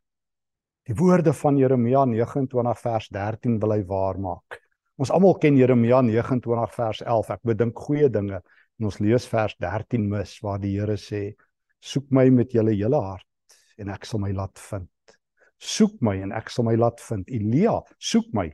Die 0.86 0.96
woorde 0.96 1.34
van 1.34 1.58
Jeremia 1.58 2.04
29 2.06 2.80
vers 2.84 3.08
13 3.10 3.60
wil 3.62 3.74
hy 3.74 3.82
waar 3.90 4.20
maak. 4.22 4.60
Ons 5.02 5.12
almal 5.12 5.34
ken 5.42 5.58
Jeremia 5.58 6.02
29 6.06 6.76
vers 6.76 7.02
11. 7.02 7.32
Ek 7.34 7.48
bedink 7.48 7.80
goeie 7.88 8.10
dinge 8.12 8.38
en 8.40 8.90
ons 8.90 9.00
lees 9.02 9.26
vers 9.32 9.56
13 9.64 10.06
mis 10.12 10.36
waar 10.44 10.60
die 10.62 10.76
Here 10.76 10.98
sê: 11.00 11.34
"Soek 11.82 12.12
my 12.12 12.30
met 12.30 12.54
julle 12.54 12.76
hele 12.76 13.02
hart 13.02 13.58
en 13.78 13.90
ek 13.90 14.06
sal 14.06 14.20
my 14.20 14.32
laat 14.32 14.60
vind. 14.70 15.18
Soek 15.58 16.02
my 16.02 16.16
en 16.22 16.32
ek 16.32 16.50
sal 16.50 16.66
my 16.66 16.76
laat 16.76 17.02
vind." 17.02 17.28
Elia, 17.30 17.82
soek 18.00 18.32
my. 18.34 18.52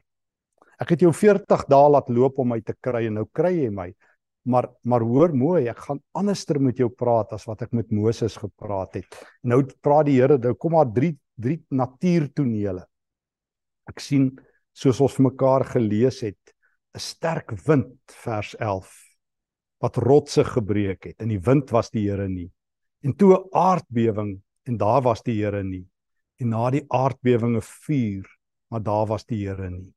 Ek 0.79 0.95
het 0.95 1.01
jou 1.01 1.11
40 1.13 1.67
dae 1.69 1.89
laat 1.89 2.09
loop 2.09 2.39
om 2.39 2.47
my 2.49 2.61
te 2.61 2.73
kry 2.73 3.05
en 3.05 3.19
nou 3.19 3.25
kry 3.33 3.53
jy 3.65 3.69
my. 3.69 3.91
Maar 4.43 4.69
maar 4.83 5.01
hoor 5.05 5.35
mooi, 5.37 5.67
ek 5.69 5.83
gaan 5.85 5.99
anderster 6.17 6.59
met 6.61 6.77
jou 6.77 6.89
praat 6.89 7.33
as 7.33 7.45
wat 7.45 7.61
ek 7.61 7.75
met 7.77 7.91
Moses 7.91 8.37
gepraat 8.41 8.97
het. 8.97 9.19
Nou 9.43 9.61
praat 9.81 10.07
die 10.09 10.17
Here, 10.17 10.37
nou 10.37 10.55
kom 10.57 10.73
maar 10.73 10.89
drie 10.89 11.13
drie 11.41 11.59
natuurtonele. 11.69 12.85
Ek 13.89 14.01
sien 14.01 14.31
soos 14.77 14.99
ons 15.01 15.17
mekaar 15.21 15.65
gelees 15.65 16.21
het, 16.21 16.53
'n 16.95 16.99
sterk 16.99 17.51
wind 17.65 17.97
vers 18.23 18.55
11 18.59 18.91
wat 19.81 19.97
rotse 19.97 20.43
gebreek 20.43 21.05
het 21.05 21.21
en 21.21 21.29
die 21.29 21.39
wind 21.39 21.71
was 21.71 21.89
die 21.89 22.09
Here 22.09 22.27
nie. 22.27 22.51
En 23.03 23.13
toe 23.13 23.33
'n 23.35 23.47
aardbewing 23.51 24.41
en 24.65 24.77
daar 24.77 25.01
was 25.01 25.21
die 25.23 25.41
Here 25.41 25.63
nie. 25.63 25.85
En 26.39 26.49
na 26.49 26.69
die 26.69 26.85
aardbewing 26.89 27.55
'n 27.57 27.61
vuur, 27.61 28.25
maar 28.69 28.83
daar 28.83 29.07
was 29.07 29.25
die 29.25 29.47
Here 29.47 29.69
nie. 29.69 29.93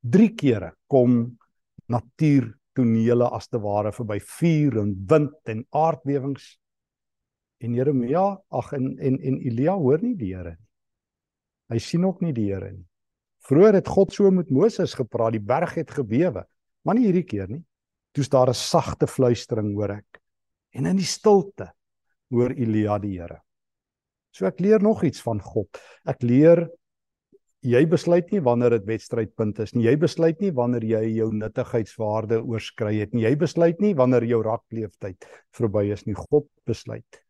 Drie 0.00 0.34
kere 0.34 0.74
kom 0.86 1.38
natuur 1.88 2.54
tonele 2.74 3.28
as 3.36 3.48
te 3.48 3.60
ware 3.62 3.92
verby 3.94 4.18
vuur 4.20 4.80
en 4.82 4.94
wind 5.10 5.50
en 5.50 5.64
aardbewings. 5.70 6.54
En 7.64 7.74
Jeremia, 7.74 8.24
ag 8.50 8.72
en 8.76 8.98
en 8.98 9.20
en 9.20 9.38
Elia 9.40 9.76
hoor 9.78 10.02
nie 10.02 10.16
die 10.18 10.34
Here 10.34 10.56
nie. 10.56 10.68
Hy 11.72 11.78
sien 11.80 12.04
ook 12.04 12.20
nie 12.20 12.34
die 12.36 12.50
Here 12.50 12.72
nie. 12.72 12.84
Vroeger 13.44 13.78
het 13.78 13.88
God 13.88 14.12
so 14.12 14.30
met 14.32 14.50
Moses 14.50 14.94
gepraat, 14.96 15.36
die 15.36 15.44
berg 15.44 15.74
het 15.76 15.90
gebewe, 15.92 16.44
maar 16.84 16.96
nie 16.96 17.06
hierdie 17.06 17.26
keer 17.28 17.48
nie. 17.48 17.62
Toe's 18.14 18.30
daar 18.30 18.48
'n 18.48 18.54
sagte 18.54 19.06
fluistering 19.06 19.74
hoor 19.74 19.90
ek. 19.90 20.20
En 20.72 20.86
in 20.86 20.96
die 20.96 21.06
stilte 21.06 21.72
hoor 22.30 22.50
Elia 22.50 22.98
die 22.98 23.18
Here. 23.18 23.40
So 24.32 24.46
ek 24.46 24.60
leer 24.60 24.82
nog 24.82 25.04
iets 25.04 25.22
van 25.22 25.40
God. 25.40 25.68
Ek 26.04 26.22
leer 26.22 26.68
jy 27.64 27.80
besluit 27.88 28.30
nie 28.32 28.42
wanneer 28.44 28.76
dit 28.76 28.86
wedstrydpunt 28.88 29.58
is 29.64 29.74
nie. 29.74 29.86
Jy 29.86 29.96
besluit 30.02 30.40
nie 30.44 30.52
wanneer 30.54 30.84
jy 30.84 31.02
jou 31.16 31.30
nuttigheidswaarde 31.32 32.42
oorskry 32.44 32.98
het 33.00 33.14
nie. 33.16 33.24
Jy 33.24 33.34
besluit 33.40 33.80
nie 33.80 33.94
wanneer 33.96 34.26
jou 34.28 34.42
rakleeftyd 34.44 35.26
verby 35.56 35.86
is 35.94 36.04
nie. 36.06 36.16
God 36.18 36.48
besluit. 36.68 37.20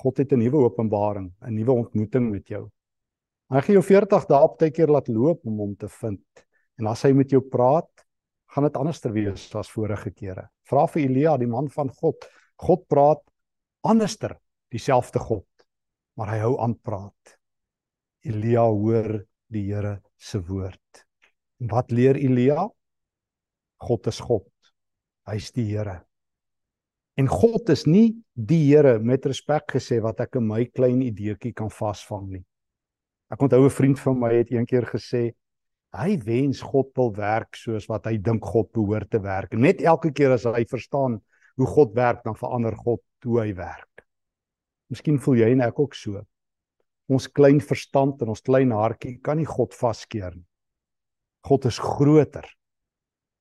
God 0.00 0.18
het 0.18 0.32
'n 0.32 0.40
nuwe 0.40 0.64
openbaring, 0.64 1.32
'n 1.42 1.54
nuwe 1.54 1.72
ontmoeting 1.72 2.30
met 2.30 2.48
jou. 2.48 2.70
Hy 3.50 3.60
gee 3.60 3.74
jou 3.74 3.82
40 3.82 4.26
dae 4.26 4.42
op 4.42 4.58
tyd 4.58 4.74
keer 4.74 4.88
laat 4.88 5.08
loop 5.08 5.46
om 5.46 5.58
hom 5.58 5.76
te 5.76 5.88
vind. 5.88 6.22
En 6.78 6.86
as 6.86 7.02
hy 7.02 7.12
met 7.12 7.30
jou 7.30 7.40
praat, 7.40 7.90
gaan 8.48 8.64
dit 8.64 8.76
anderster 8.76 9.12
wees 9.12 9.54
as 9.54 9.70
vorige 9.70 10.10
kere. 10.10 10.48
Vra 10.64 10.86
vir 10.86 11.02
Elia, 11.02 11.36
die 11.36 11.46
man 11.46 11.68
van 11.68 11.88
God. 11.88 12.16
God 12.56 12.86
praat 12.88 13.20
anderster, 13.82 14.36
dieselfde 14.70 15.18
God, 15.18 15.46
maar 16.16 16.28
hy 16.28 16.38
hou 16.38 16.58
aan 16.60 16.74
praat. 16.74 17.36
Elia 18.24 18.64
hoor 18.64 19.26
die 19.52 19.66
Here 19.68 20.00
se 20.18 20.40
woord. 20.46 21.04
En 21.60 21.70
wat 21.72 21.90
leer 21.90 22.16
Elia? 22.16 22.68
God 23.80 24.06
is 24.06 24.20
God. 24.20 24.48
Hy's 25.28 25.50
die 25.56 25.66
Here. 25.72 26.00
En 27.20 27.28
God 27.28 27.68
is 27.72 27.84
nie 27.86 28.14
die 28.34 28.62
Here 28.70 28.98
met 28.98 29.26
respek 29.28 29.76
gesê 29.76 30.00
wat 30.02 30.22
ek 30.24 30.38
in 30.40 30.48
my 30.48 30.64
klein 30.72 31.02
ideetjie 31.04 31.52
kan 31.56 31.72
vasvang 31.72 32.30
nie. 32.36 32.44
Ek 33.30 33.42
onthou 33.42 33.64
'n 33.66 33.70
vriend 33.70 33.98
van 33.98 34.18
my 34.18 34.32
het 34.34 34.50
eendag 34.50 34.90
gesê 34.94 35.32
hy 35.92 36.16
wens 36.22 36.62
God 36.62 36.90
wil 36.96 37.12
werk 37.14 37.56
soos 37.56 37.88
wat 37.90 38.06
hy 38.06 38.16
dink 38.16 38.44
God 38.44 38.70
behoort 38.72 39.10
te 39.10 39.18
werk. 39.18 39.52
Net 39.54 39.82
elke 39.82 40.12
keer 40.12 40.32
as 40.32 40.44
hy 40.44 40.64
verstaan 40.64 41.20
hoe 41.56 41.66
God 41.66 41.94
werk, 41.94 42.22
dan 42.24 42.34
verander 42.34 42.76
God 42.76 43.02
hoe 43.24 43.40
hy 43.40 43.52
werk. 43.54 44.04
Miskien 44.88 45.18
voel 45.18 45.42
jy 45.42 45.50
en 45.52 45.60
ek 45.60 45.78
ook 45.78 45.94
so 45.94 46.22
ons 47.10 47.26
klein 47.34 47.60
verstand 47.60 48.22
en 48.22 48.32
ons 48.32 48.44
klein 48.46 48.72
hartjie 48.74 49.18
kan 49.24 49.38
nie 49.40 49.48
God 49.48 49.74
vaskeer 49.74 50.34
nie. 50.36 50.46
God 51.46 51.66
is 51.70 51.78
groter. 51.80 52.46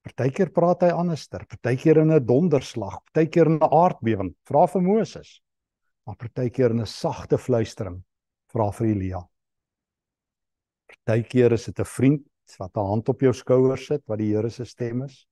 Partykeer 0.08 0.54
praat 0.56 0.86
hy 0.88 0.94
anderster, 0.96 1.44
partykeer 1.50 2.00
in 2.02 2.12
'n 2.12 2.26
donderslag, 2.26 3.02
partykeer 3.12 3.48
in 3.52 3.60
'n 3.60 3.70
aardbewing, 3.70 4.34
vra 4.48 4.66
vir 4.68 4.82
Moses. 4.82 5.42
Maar 6.08 6.16
partykeer 6.16 6.72
in 6.72 6.82
'n 6.82 6.86
sagte 6.86 7.38
fluistering, 7.38 8.04
vra 8.48 8.72
vir 8.72 8.88
Elia. 8.88 9.22
Partykeer 10.88 11.54
is 11.54 11.66
dit 11.66 11.80
'n 11.80 11.86
vriend 11.86 12.26
wat 12.58 12.78
'n 12.78 12.88
hand 12.88 13.10
op 13.10 13.22
jou 13.22 13.34
skouer 13.34 13.78
sit 13.78 14.02
wat 14.08 14.20
die 14.20 14.34
Here 14.34 14.50
se 14.50 14.66
stem 14.66 15.04
is. 15.04 15.28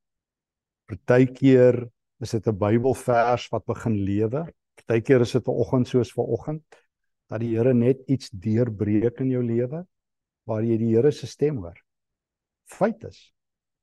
Partykeer 0.88 1.90
is 2.22 2.32
dit 2.32 2.48
'n 2.48 2.58
Bybelvers 2.58 3.50
wat 3.52 3.66
begin 3.66 3.96
lewe. 4.06 4.54
Partykeer 4.76 5.22
is 5.22 5.32
dit 5.32 5.48
'n 5.48 5.52
oggend 5.52 5.88
soos 5.88 6.12
vanoggend 6.12 6.64
dat 7.28 7.44
die 7.44 7.54
Here 7.56 7.74
net 7.74 8.04
iets 8.08 8.30
deurbreek 8.32 9.20
in 9.24 9.32
jou 9.34 9.44
lewe 9.44 9.84
waar 10.48 10.64
jy 10.64 10.78
die 10.80 10.94
Here 10.94 11.12
se 11.12 11.28
stem 11.28 11.60
hoor. 11.64 11.78
Feit 12.68 13.04
is, 13.08 13.20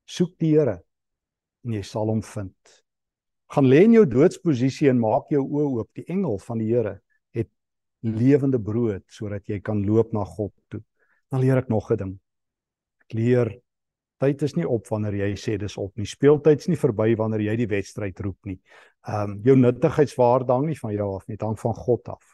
soek 0.08 0.34
die 0.40 0.54
Here 0.54 0.80
en 1.64 1.76
jy 1.76 1.82
sal 1.86 2.12
hom 2.12 2.22
vind. 2.24 2.74
Gaan 3.52 3.68
lê 3.68 3.84
in 3.86 3.98
jou 3.98 4.04
doodsposisie 4.08 4.88
en 4.90 5.00
maak 5.00 5.30
jou 5.32 5.42
oë 5.44 5.66
oop. 5.78 5.90
Die 5.96 6.06
engel 6.12 6.38
van 6.42 6.60
die 6.60 6.70
Here 6.72 6.98
het 7.36 7.50
lewende 8.04 8.60
brood 8.60 9.04
sodat 9.12 9.48
jy 9.48 9.60
kan 9.64 9.84
loop 9.86 10.12
na 10.16 10.24
God 10.28 10.52
toe. 10.72 10.82
Dan 11.32 11.44
leer 11.44 11.60
ek 11.60 11.68
nog 11.68 11.90
'n 11.90 11.96
ding. 11.96 12.18
Ek 13.04 13.14
leer 13.14 13.52
tyd 14.20 14.42
is 14.42 14.54
nie 14.56 14.66
op 14.68 14.86
wanneer 14.88 15.14
jy 15.14 15.34
sê 15.36 15.58
dis 15.58 15.76
op 15.76 15.92
nie. 15.96 16.06
Speeltyd's 16.06 16.68
nie 16.68 16.76
verby 16.76 17.14
wanneer 17.16 17.40
jy 17.40 17.56
die 17.56 17.66
wedstryd 17.66 18.20
roep 18.20 18.46
nie. 18.46 18.60
Ehm 19.06 19.30
um, 19.30 19.42
jou 19.44 19.56
nuttigheidswaarde 19.56 20.52
hang 20.52 20.66
nie 20.66 20.78
van 20.78 20.92
jou 20.94 21.14
af 21.14 21.28
nie, 21.28 21.36
dit 21.36 21.42
hang 21.42 21.58
van 21.58 21.74
God 21.74 22.08
af. 22.08 22.33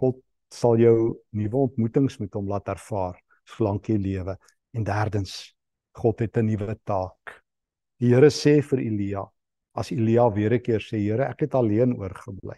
God 0.00 0.20
sal 0.50 0.80
jou 0.80 0.96
nuwe 1.36 1.66
ontmoetings 1.66 2.18
met 2.22 2.34
hom 2.34 2.48
laat 2.50 2.68
ervaar 2.72 3.18
solank 3.50 3.90
jy 3.90 3.98
lewe. 4.00 4.36
En 4.74 4.86
derdens, 4.86 5.54
God 5.98 6.20
het 6.20 6.36
'n 6.38 6.46
nuwe 6.46 6.76
taak. 6.84 7.42
Die 8.00 8.14
Here 8.14 8.30
sê 8.30 8.62
vir 8.62 8.80
Elia, 8.80 9.24
as 9.74 9.92
Elia 9.92 10.28
weer 10.30 10.54
'n 10.54 10.62
keer 10.62 10.80
sê, 10.80 10.98
Here, 10.98 11.24
ek 11.24 11.40
het 11.40 11.54
alleen 11.54 11.92
oorgebly. 11.98 12.56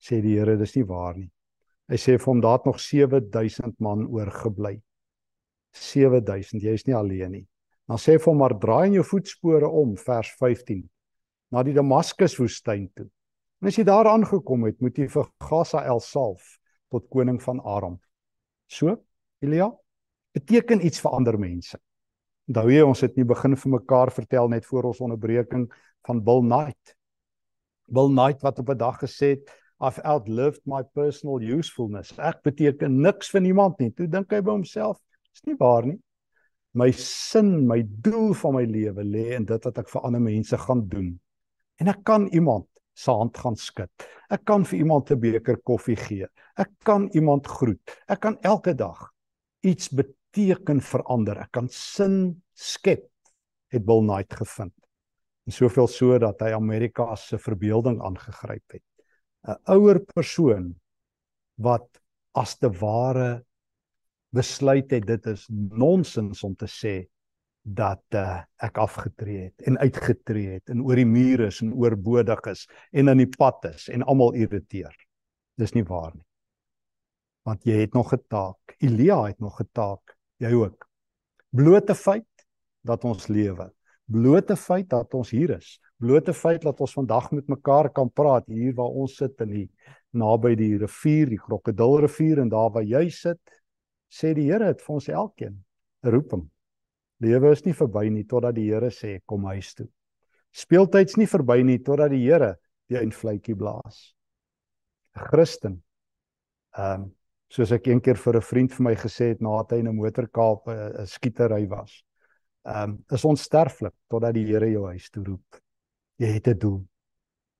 Sê 0.00 0.20
die 0.20 0.38
Here, 0.38 0.56
dis 0.56 0.76
nie 0.76 0.84
waar 0.84 1.16
nie. 1.16 1.30
Hy 1.88 1.96
sê 1.96 2.18
vir 2.18 2.26
hom, 2.26 2.40
daar 2.40 2.58
het 2.58 2.66
nog 2.66 2.80
7000 2.80 3.80
man 3.80 4.06
oorgebly. 4.06 4.80
7000, 5.72 6.62
jy 6.62 6.72
is 6.72 6.86
nie 6.86 6.94
alleen 6.94 7.32
nie. 7.32 7.46
Dan 7.88 7.98
sê 7.98 8.18
vir 8.18 8.30
hom, 8.30 8.38
maar 8.38 8.58
draai 8.58 8.86
in 8.86 8.92
jou 8.94 9.04
voetspore 9.04 9.68
om, 9.68 9.96
vers 9.96 10.30
15, 10.38 10.88
na 11.50 11.62
die 11.62 11.74
Damaskus 11.74 12.36
woestyn 12.38 12.88
toe. 12.94 13.08
En 13.60 13.68
as 13.68 13.76
jy 13.76 13.84
daar 13.84 14.08
aangekom 14.08 14.64
het, 14.64 14.78
moet 14.80 14.96
jy 14.96 15.06
vir 15.12 15.26
Gasael 15.44 16.00
salf 16.00 16.56
tot 16.90 17.04
koning 17.12 17.36
van 17.44 17.60
Aram. 17.60 17.98
So, 18.70 18.96
Elia, 19.44 19.68
beteken 20.32 20.80
iets 20.86 21.02
vir 21.04 21.16
ander 21.18 21.36
mense. 21.38 21.76
Onthou 22.48 22.70
jy 22.72 22.80
ons 22.82 23.04
het 23.04 23.18
nie 23.18 23.26
begin 23.28 23.54
vir 23.60 23.72
mekaar 23.76 24.10
vertel 24.16 24.48
net 24.50 24.64
voor 24.66 24.88
ons 24.90 25.02
onderbreking 25.04 25.68
van 26.08 26.22
Bill 26.24 26.40
Knight. 26.46 26.94
Bill 27.92 28.08
Knight 28.08 28.40
wat 28.42 28.58
op 28.58 28.70
'n 28.70 28.78
dag 28.78 28.98
gesê 28.98 29.36
het 29.36 29.52
I've 29.80 30.02
outlived 30.04 30.60
my 30.66 30.82
personal 30.82 31.40
usefulness. 31.40 32.12
Ek 32.18 32.42
beteken 32.42 33.00
niks 33.00 33.30
vir 33.30 33.40
niemand 33.40 33.78
nie. 33.78 33.90
Toe 33.90 34.06
dink 34.06 34.32
hy 34.32 34.40
by 34.40 34.50
homself, 34.50 34.98
is 35.32 35.44
nie 35.44 35.56
waar 35.56 35.86
nie. 35.86 36.00
My 36.72 36.90
sin, 36.92 37.66
my 37.66 37.82
doel 37.82 38.34
van 38.34 38.54
my 38.54 38.64
lewe 38.64 39.04
lê 39.04 39.36
in 39.36 39.44
dit 39.44 39.64
wat 39.64 39.78
ek 39.78 39.88
vir 39.88 40.02
ander 40.02 40.20
mense 40.20 40.56
gaan 40.56 40.88
doen. 40.88 41.20
En 41.80 41.88
ek 41.88 42.04
kan 42.04 42.28
iemand 42.28 42.69
se 43.00 43.14
hand 43.14 43.38
gaan 43.40 43.56
skud. 43.56 43.90
Ek 44.30 44.44
kan 44.48 44.64
vir 44.64 44.78
iemand 44.82 45.10
'n 45.10 45.20
beker 45.20 45.56
koffie 45.64 45.96
gee. 45.96 46.26
Ek 46.58 46.70
kan 46.84 47.08
iemand 47.14 47.46
groet. 47.46 47.80
Ek 48.08 48.20
kan 48.20 48.36
elke 48.42 48.74
dag 48.74 49.10
iets 49.62 49.88
beteken 49.88 50.80
vir 50.80 51.02
ander. 51.02 51.38
Ek 51.38 51.52
kan 51.52 51.68
sin 51.68 52.42
skep, 52.54 53.08
het 53.72 53.84
Bill 53.86 54.02
Knight 54.02 54.34
gevind. 54.34 54.74
En 55.46 55.52
soveel 55.52 55.88
so 55.88 56.18
dat 56.18 56.40
hy 56.40 56.52
Amerika 56.52 57.16
se 57.16 57.38
verbeelding 57.38 58.00
aangegryp 58.02 58.72
het. 58.72 58.84
'n 59.48 59.56
Ouer 59.72 60.00
persoon 60.14 60.74
wat 61.56 61.88
as 62.34 62.56
te 62.58 62.68
ware 62.68 63.44
besluit 64.30 64.90
het 64.90 65.06
dit 65.06 65.26
is 65.26 65.46
nonsens 65.50 66.44
om 66.44 66.54
te 66.54 66.66
sê 66.66 67.08
dat 67.62 68.02
uh, 68.16 68.40
ek 68.56 68.78
afgetree 68.80 69.50
het 69.50 69.66
en 69.68 69.78
uitgetree 69.78 70.56
het 70.56 70.72
en 70.72 70.82
oor 70.82 70.96
die 70.96 71.08
mure 71.08 71.50
is 71.50 71.60
en 71.60 71.74
oorbodig 71.76 72.40
is 72.50 72.66
en 72.90 73.12
in 73.12 73.20
die 73.20 73.28
pad 73.28 73.64
is 73.74 73.88
en 73.92 74.02
almal 74.02 74.32
irriteer. 74.34 74.94
Dis 75.60 75.74
nie 75.76 75.84
waar 75.84 76.14
nie. 76.14 76.24
Want 77.44 77.64
jy 77.64 77.80
het 77.82 77.94
nog 77.94 78.12
'n 78.14 78.24
taak. 78.28 78.76
Elia 78.78 79.22
het 79.26 79.40
nog 79.40 79.60
'n 79.60 79.68
taak. 79.72 80.16
Jy 80.38 80.52
ook. 80.52 80.88
Blote 81.50 81.94
feit 81.94 82.46
dat 82.80 83.04
ons 83.04 83.26
lewe. 83.26 83.72
Blote 84.04 84.56
feit 84.56 84.88
dat 84.88 85.14
ons 85.14 85.30
hier 85.30 85.50
is. 85.50 85.80
Blote 85.96 86.32
feit 86.34 86.62
dat 86.62 86.80
ons 86.80 86.92
vandag 86.92 87.30
met 87.30 87.48
mekaar 87.48 87.90
kan 87.92 88.10
praat 88.10 88.46
hier 88.46 88.74
waar 88.74 88.94
ons 89.02 89.16
sit 89.16 89.40
in 89.40 89.50
die 89.50 89.70
naby 90.10 90.54
die 90.56 90.78
rivier, 90.78 91.28
die 91.28 91.38
Krokodilrivier 91.38 92.40
en 92.42 92.48
daar 92.48 92.70
waar 92.70 92.86
jy 92.86 93.08
sit, 93.10 93.40
sê 94.10 94.32
die 94.34 94.48
Here 94.50 94.64
het 94.64 94.82
vir 94.82 94.94
ons 94.94 95.08
elkeen 95.08 95.64
'n 96.02 96.10
roeping. 96.10 96.50
Lewe 97.20 97.52
is 97.52 97.64
nie 97.66 97.76
verby 97.76 98.08
nie 98.10 98.24
totdat 98.24 98.54
die 98.56 98.70
Here 98.70 98.90
sê 98.90 99.18
kom 99.26 99.44
huis 99.50 99.74
toe. 99.74 99.88
Speeltyd's 100.56 101.18
nie 101.20 101.28
verby 101.28 101.62
nie 101.62 101.78
totdat 101.84 102.10
die 102.10 102.22
Here 102.24 102.56
die 102.88 102.98
eindfluitjie 102.98 103.56
blaas. 103.56 104.14
'n 105.16 105.26
Christen. 105.28 105.82
Ehm 106.76 107.02
um, 107.02 107.08
soos 107.50 107.72
ek 107.74 107.88
eendag 107.90 108.18
vir 108.18 108.36
'n 108.36 108.46
vriend 108.46 108.72
vir 108.72 108.84
my 108.84 108.94
gesê 108.94 109.32
het 109.34 109.40
nadat 109.42 109.72
hy 109.72 109.78
in 109.82 109.88
'n 109.88 109.96
motorkaap 109.96 110.68
'n 110.68 111.06
skietery 111.06 111.66
was. 111.68 112.04
Ehm 112.64 112.90
um, 112.90 113.04
is 113.10 113.24
onsterflik 113.24 113.94
totdat 114.08 114.34
die 114.34 114.46
Here 114.46 114.70
jou 114.70 114.86
huis 114.86 115.10
toe 115.10 115.24
roep. 115.24 115.60
Jy 116.18 116.32
het 116.34 116.48
'n 116.48 116.58
doel. 116.58 116.86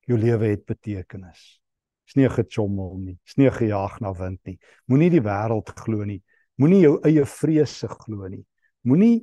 Jou 0.06 0.18
lewe 0.18 0.46
het 0.50 0.64
betekenis. 0.64 1.60
Dis 2.06 2.16
nie 2.16 2.26
'n 2.26 2.36
gechommel 2.38 2.98
nie. 2.98 3.18
Dis 3.24 3.36
nie 3.36 3.50
gejaag 3.50 4.00
na 4.00 4.12
wind 4.12 4.40
nie. 4.44 4.58
Moenie 4.86 5.10
die 5.10 5.22
wêreld 5.22 5.68
glo 5.74 6.04
nie. 6.04 6.22
Moenie 6.56 6.80
jou 6.82 7.00
eie 7.04 7.24
vrese 7.24 7.88
glo 7.88 8.28
nie. 8.28 8.44
Moenie 8.82 9.22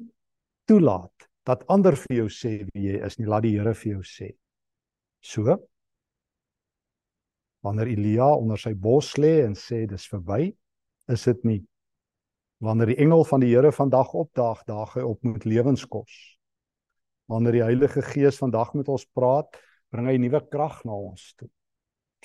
toelaat 0.68 1.28
dat 1.48 1.64
ander 1.72 1.96
vir 1.96 2.16
jou 2.22 2.28
sê 2.32 2.54
wie 2.74 2.92
jy 2.92 3.02
is 3.08 3.18
nie. 3.20 3.28
Laat 3.30 3.46
die 3.48 3.56
Here 3.56 3.74
vir 3.74 3.98
jou 3.98 4.04
sê. 4.04 4.34
So 5.24 5.58
wanneer 7.66 7.90
Elia 7.92 8.28
onder 8.38 8.60
sy 8.62 8.74
bos 8.78 9.16
lê 9.20 9.42
en 9.44 9.56
sê 9.58 9.82
dis 9.90 10.06
verby, 10.12 10.52
is 11.12 11.24
dit 11.28 11.46
nie. 11.48 11.60
Wanneer 12.64 12.94
die 12.94 13.00
engel 13.04 13.26
van 13.28 13.44
die 13.44 13.52
Here 13.52 13.74
vandag 13.76 14.14
opdaag, 14.18 14.64
daag 14.70 14.96
hy 14.98 15.06
op 15.06 15.24
met 15.28 15.46
lewenskos. 15.46 16.16
Wanneer 17.28 17.58
die 17.58 17.66
Heilige 17.66 18.04
Gees 18.06 18.40
vandag 18.40 18.74
met 18.78 18.88
ons 18.92 19.06
praat, 19.18 19.60
bring 19.92 20.08
hy 20.08 20.16
nuwe 20.22 20.42
krag 20.52 20.80
na 20.88 20.96
ons 20.96 21.34
toe. 21.40 21.50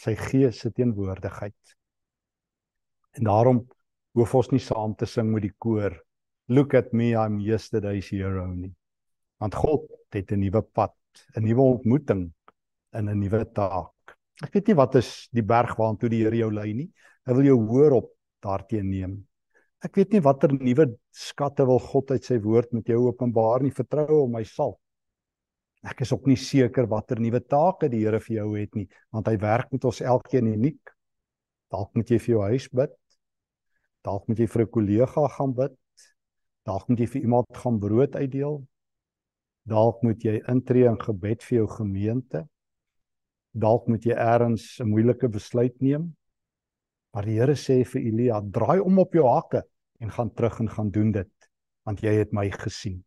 Sy 0.01 0.15
Gees 0.19 0.63
se 0.63 0.71
teenwoordigheid. 0.71 1.75
En 3.19 3.29
daarom 3.29 3.61
hoef 4.17 4.35
ons 4.39 4.53
nie 4.55 4.63
saam 4.63 4.95
te 4.97 5.09
sing 5.09 5.29
met 5.33 5.45
die 5.45 5.55
koor 5.59 5.99
Look 6.49 6.75
at 6.75 6.93
me 6.93 7.15
I'm 7.15 7.41
yesterday's 7.41 8.11
hero 8.11 8.47
nie. 8.47 8.73
Want 9.39 9.55
God 9.55 9.87
het 10.11 10.33
'n 10.33 10.41
nuwe 10.41 10.63
pad, 10.63 10.95
'n 11.37 11.45
nuwe 11.45 11.63
ontmoeting 11.63 12.33
in 12.93 13.09
'n 13.09 13.19
nuwe 13.19 13.45
taak. 13.53 14.17
Ek 14.43 14.53
weet 14.53 14.69
nie 14.69 14.75
wat 14.75 14.95
is 14.95 15.29
die 15.33 15.43
berg 15.43 15.77
waartoe 15.77 16.09
die 16.09 16.23
Here 16.25 16.37
jou 16.37 16.51
lei 16.51 16.73
nie. 16.75 16.91
Hy 17.27 17.33
wil 17.33 17.45
jou 17.45 17.59
hoor 17.69 17.93
op 17.93 18.11
daarteen 18.43 18.91
neem. 18.91 19.27
Ek 19.83 19.97
weet 19.97 20.13
nie 20.13 20.21
watter 20.21 20.53
nuwe 20.53 20.87
skatte 21.11 21.67
wil 21.67 21.79
God 21.79 22.11
uit 22.11 22.25
sy 22.25 22.39
woord 22.39 22.73
met 22.73 22.87
jou 22.87 23.09
openbaar 23.09 23.63
nie. 23.63 23.71
Vertrou 23.71 24.23
hom, 24.23 24.35
hy 24.35 24.45
sal. 24.45 24.79
Ek 25.83 26.01
is 26.05 26.13
ook 26.13 26.27
nie 26.27 26.39
seker 26.39 26.87
watter 26.87 27.19
nuwe 27.19 27.41
take 27.41 27.89
die 27.91 28.05
Here 28.05 28.21
vir 28.23 28.37
jou 28.37 28.49
het 28.55 28.75
nie, 28.79 28.89
want 29.11 29.27
hy 29.27 29.37
werk 29.43 29.73
met 29.73 29.85
ons 29.85 30.01
elkeen 30.01 30.53
uniek. 30.53 30.93
Dalk 31.73 31.91
moet 31.99 32.11
jy 32.11 32.19
vir 32.23 32.35
jou 32.35 32.43
huis 32.53 32.69
bid. 32.71 32.93
Dalk 34.07 34.29
moet 34.29 34.39
jy 34.39 34.47
vir 34.47 34.63
'n 34.63 34.71
kollega 34.71 35.29
gaan 35.39 35.55
bid. 35.55 35.75
Dalk 36.69 36.89
moet 36.89 37.03
jy 37.03 37.09
vir 37.11 37.23
iemand 37.27 37.59
gaan 37.59 37.79
brood 37.83 38.17
uitdeel. 38.17 38.61
Dalk 39.69 40.03
moet 40.07 40.23
jy 40.23 40.39
intree 40.51 40.87
in 40.87 40.99
gebed 40.99 41.43
vir 41.43 41.57
jou 41.63 41.69
gemeente. 41.77 42.45
Dalk 43.53 43.89
moet 43.91 44.05
jy 44.07 44.15
eers 44.15 44.81
'n 44.81 44.89
moeilike 44.89 45.29
besluit 45.29 45.81
neem. 45.81 46.17
Maar 47.13 47.25
die 47.25 47.39
Here 47.39 47.55
sê 47.55 47.85
vir 47.85 48.01
Elia, 48.01 48.41
draai 48.41 48.81
om 48.81 48.99
op 48.99 49.13
jou 49.15 49.27
hakke 49.27 49.63
en 50.01 50.11
gaan 50.11 50.31
terug 50.35 50.61
en 50.61 50.69
gaan 50.69 50.91
doen 50.91 51.13
dit, 51.13 51.51
want 51.85 52.01
jy 52.01 52.15
het 52.19 52.33
my 52.33 52.49
gesien. 52.51 53.05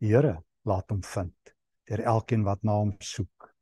Die 0.00 0.10
Here 0.10 0.42
laat 0.64 0.90
hom 0.90 1.02
vind 1.02 1.54
deur 1.88 2.02
elkeen 2.04 2.44
wat 2.44 2.64
na 2.64 2.72
hom 2.72 2.92
soek. 3.00 3.54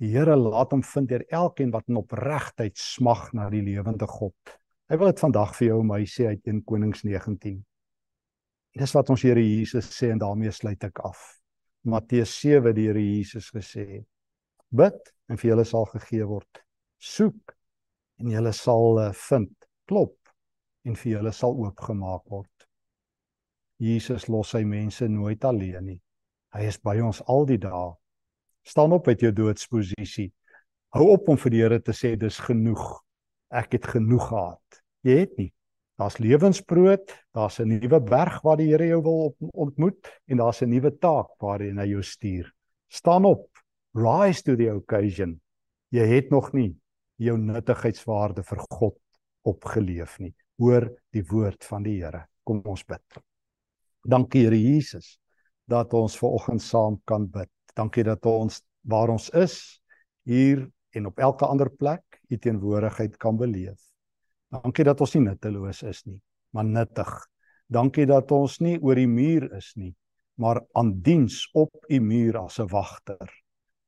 Die 0.00 0.08
Here 0.08 0.36
laat 0.36 0.72
hom 0.72 0.82
vind 0.82 1.08
deur 1.08 1.24
elkeen 1.28 1.70
wat 1.70 1.88
in 1.88 1.96
opregtheid 1.96 2.78
smag 2.78 3.32
na 3.32 3.50
die 3.50 3.62
lewende 3.62 4.06
God. 4.06 4.58
Hy 4.88 4.96
wil 4.96 5.12
dit 5.12 5.20
vandag 5.20 5.54
vir 5.58 5.68
jou 5.68 5.80
en 5.80 5.86
my 5.86 6.00
sê 6.08 6.26
uit 6.28 6.46
1 6.46 6.62
Konings 6.64 7.04
19. 7.04 7.64
Dis 8.74 8.92
wat 8.96 9.10
ons 9.12 9.22
Here 9.22 9.42
Jesus 9.42 9.86
sê 9.94 10.10
en 10.10 10.18
daarmee 10.18 10.50
sluit 10.50 10.82
ek 10.82 10.98
af. 11.06 11.20
Matteus 11.86 12.32
7 12.40 12.72
die 12.74 12.88
Here 12.88 13.02
Jesus 13.02 13.52
gesê: 13.54 14.02
Bid 14.74 15.12
en 15.30 15.38
vir 15.38 15.52
julle 15.52 15.64
sal 15.68 15.86
gegee 15.92 16.26
word. 16.26 16.62
Soek 16.98 17.54
en 18.18 18.32
julle 18.34 18.52
sal 18.56 19.00
eh, 19.04 19.12
vind. 19.28 19.54
Klop 19.86 20.16
en 20.88 20.96
vir 20.98 21.18
julle 21.18 21.32
sal 21.36 21.54
oopgemaak 21.60 22.24
word. 22.32 22.66
Jesus 23.78 24.26
los 24.32 24.54
sy 24.54 24.64
mense 24.66 25.06
nooit 25.08 25.44
alleen 25.44 25.86
nie. 25.92 26.00
Hy 26.54 26.66
is 26.70 26.78
by 26.82 26.96
ons 27.04 27.22
al 27.30 27.46
die 27.46 27.60
dae. 27.62 27.92
Staan 28.64 28.94
op 28.96 29.06
uit 29.10 29.22
jou 29.22 29.30
doodsposisie. 29.34 30.30
Hou 30.94 31.10
op 31.12 31.28
om 31.28 31.38
vir 31.38 31.54
die 31.54 31.62
Here 31.62 31.80
te 31.82 31.94
sê 31.94 32.14
dis 32.18 32.40
genoeg 32.42 32.82
ek 33.54 33.76
het 33.78 33.86
genoeg 33.86 34.28
gehad. 34.32 34.82
Jy 35.06 35.18
het 35.20 35.38
nie. 35.38 35.52
Daar's 35.94 36.18
lewensbrood, 36.18 37.12
daar's 37.32 37.60
'n 37.60 37.68
nuwe 37.68 38.00
berg 38.00 38.42
waar 38.42 38.56
die 38.56 38.70
Here 38.70 38.86
jou 38.86 39.02
wil 39.02 39.36
ontmoet 39.52 40.20
en 40.26 40.36
daar's 40.36 40.62
'n 40.62 40.68
nuwe 40.68 40.90
taak 40.98 41.28
waarheen 41.38 41.78
hy 41.78 41.86
jou 41.86 42.02
stuur. 42.02 42.52
Staan 42.88 43.24
op. 43.24 43.48
Rise 43.94 44.42
to 44.42 44.56
the 44.56 44.74
occasion. 44.74 45.40
Jy 45.90 46.06
het 46.06 46.30
nog 46.30 46.52
nie 46.52 46.74
jou 47.16 47.38
nuttigheidswaarde 47.38 48.42
vir 48.42 48.58
God 48.58 48.98
opgeleef 49.42 50.18
nie. 50.18 50.34
Hoor 50.58 50.90
die 51.12 51.22
woord 51.22 51.64
van 51.64 51.82
die 51.82 52.02
Here. 52.02 52.26
Kom 52.44 52.60
ons 52.64 52.84
bid. 52.84 53.22
Dankie 54.02 54.44
Here 54.44 54.58
Jesus 54.58 55.18
dat 55.66 55.94
ons 55.94 56.18
ver 56.18 56.28
oggend 56.28 56.62
saam 56.62 57.00
kan 57.06 57.26
bid. 57.30 57.50
Dankie 57.74 58.04
dat 58.04 58.26
ons 58.26 58.62
waar 58.82 59.08
ons 59.08 59.30
is 59.30 59.80
hier 60.24 60.70
en 60.90 61.06
op 61.06 61.18
elke 61.18 61.46
ander 61.46 61.70
plek 61.70 62.20
u 62.28 62.38
teenwoordigheid 62.38 63.16
kan 63.16 63.36
beleef. 63.36 63.93
Dankie 64.54 64.84
dat 64.86 65.00
ons 65.02 65.14
nie 65.16 65.24
nutteloos 65.24 65.82
is 65.82 66.04
nie, 66.06 66.20
maar 66.54 66.66
nuttig. 66.66 67.10
Dankie 67.66 68.04
dat 68.06 68.30
ons 68.34 68.60
nie 68.62 68.76
oor 68.78 68.98
die 69.00 69.08
muur 69.10 69.48
is 69.56 69.72
nie, 69.80 69.94
maar 70.38 70.60
aan 70.78 70.92
diens 71.02 71.40
op 71.58 71.74
u 71.88 71.98
muur 72.00 72.38
as 72.44 72.60
'n 72.60 72.68
wagter. 72.70 73.30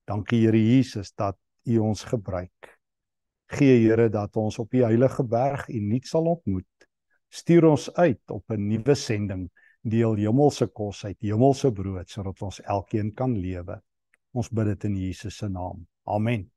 Dankie 0.07 0.41
Here 0.43 0.59
Jesus 0.59 1.13
dat 1.15 1.37
u 1.65 1.79
ons 1.79 2.03
gebruik. 2.05 2.79
Gee 3.47 3.87
Here 3.87 4.09
dat 4.09 4.37
ons 4.37 4.59
op 4.59 4.71
die 4.71 4.83
heilige 4.83 5.25
berg 5.25 5.69
u 5.69 5.81
nuut 5.81 6.07
sal 6.07 6.27
ontmoet. 6.27 6.89
Stuur 7.29 7.65
ons 7.65 7.95
uit 7.95 8.31
op 8.31 8.51
'n 8.51 8.69
nuwe 8.69 8.95
sending, 8.95 9.51
deel 9.83 10.15
hemelse 10.15 10.67
kos 10.67 11.05
uit, 11.05 11.21
hemelse 11.21 11.73
brood 11.73 12.11
sodat 12.11 12.43
ons 12.43 12.61
elkeen 12.61 13.15
kan 13.15 13.39
lewe. 13.39 13.83
Ons 14.33 14.51
bid 14.51 14.67
dit 14.67 14.85
in 14.85 14.97
Jesus 14.97 15.37
se 15.37 15.49
naam. 15.49 15.87
Amen. 16.05 16.56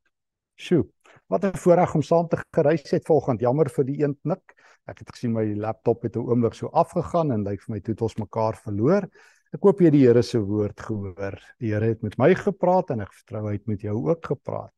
Sjoe. 0.60 0.84
Wat 1.32 1.46
'n 1.46 1.56
voorreg 1.56 1.96
om 1.96 2.02
saam 2.02 2.28
te 2.28 2.38
gereis 2.52 2.92
het 2.92 3.06
vanoggend. 3.06 3.40
Jammer 3.40 3.70
vir 3.70 3.86
die 3.86 4.02
een 4.04 4.16
knik. 4.22 4.56
Ek 4.88 5.00
het 5.00 5.12
gesien 5.14 5.32
my 5.32 5.46
laptop 5.56 6.02
het 6.04 6.16
'n 6.16 6.28
oomblik 6.30 6.54
so 6.54 6.68
afgegaan 6.68 7.32
en 7.32 7.44
lyk 7.44 7.62
vir 7.62 7.74
my 7.76 7.80
toe 7.80 7.94
het 7.94 8.02
ons 8.02 8.16
mekaar 8.16 8.56
verloor. 8.56 9.08
Ek 9.54 9.64
hoop 9.64 9.80
jy 9.80 9.90
die 9.90 10.06
Here 10.06 10.22
se 10.22 10.40
woord 10.40 10.80
gehoor. 10.80 11.40
Die 11.60 11.72
Here 11.72 11.86
het 11.86 12.02
met 12.02 12.18
my 12.18 12.34
gepraat 12.36 12.90
en 12.90 13.00
ek 13.02 13.14
vertrou 13.14 13.46
hy 13.48 13.54
het 13.54 13.68
met 13.68 13.82
jou 13.82 13.96
ook 14.10 14.26
gepraat. 14.26 14.74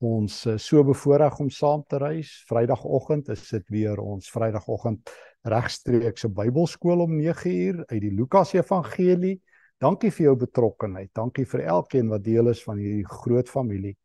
Ons 0.00 0.46
is 0.46 0.66
so 0.66 0.84
bevoorreg 0.84 1.40
om 1.40 1.50
saam 1.50 1.82
te 1.88 1.98
reis. 1.98 2.44
Vrydagoggend 2.48 3.28
is 3.28 3.48
dit 3.50 3.68
weer 3.68 3.98
ons 3.98 4.30
Vrydagoggend 4.30 5.10
regstreekse 5.42 6.28
Bybelskool 6.28 7.00
om 7.00 7.18
9uur 7.18 7.84
uit 7.86 8.00
die 8.00 8.14
Lukas 8.14 8.54
Evangelie. 8.54 9.40
Dankie 9.78 10.10
vir 10.10 10.24
jou 10.24 10.36
betrokkeheid. 10.36 11.10
Dankie 11.12 11.44
vir 11.44 11.60
elkeen 11.60 12.08
wat 12.08 12.24
deel 12.24 12.48
is 12.48 12.62
van 12.62 12.78
hierdie 12.78 13.06
groot 13.06 13.48
familie. 13.48 13.96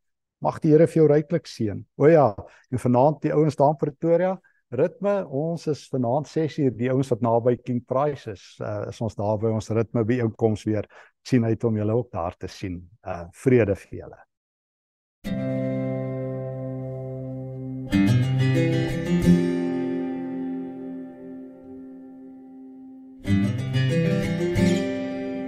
Mag 0.43 0.59
die 0.61 0.73
Here 0.73 0.85
vir 0.87 1.01
jou 1.01 1.07
ryklik 1.09 1.49
seën. 1.49 1.79
O 1.97 2.09
ja, 2.11 2.27
en 2.71 2.83
vanaand 2.83 3.23
die 3.23 3.33
ouens 3.33 3.57
daar 3.57 3.73
in 3.73 3.79
Pretoria, 3.81 4.35
ritme, 4.77 5.15
ons 5.25 5.65
is 5.71 5.85
vanaand 5.89 6.29
6uur 6.29 6.75
die 6.77 6.91
ouens 6.93 7.09
wat 7.13 7.25
naby 7.25 7.55
King 7.63 7.81
Price 7.87 8.35
is, 8.35 8.45
uh, 8.61 8.85
is 8.91 9.01
ons 9.01 9.17
daar 9.17 9.39
by 9.41 9.53
ons 9.55 9.71
ritme 9.73 10.05
by 10.05 10.21
inkoms 10.27 10.67
weer. 10.67 10.85
Ek 11.23 11.33
sien 11.33 11.47
uit 11.47 11.67
om 11.67 11.81
julle 11.81 11.99
ook 12.03 12.11
daar 12.13 12.37
te 12.37 12.51
sien. 12.51 12.81
Uh 13.07 13.25
vrede 13.43 13.75
vir 13.87 14.01
julle. 14.03 14.26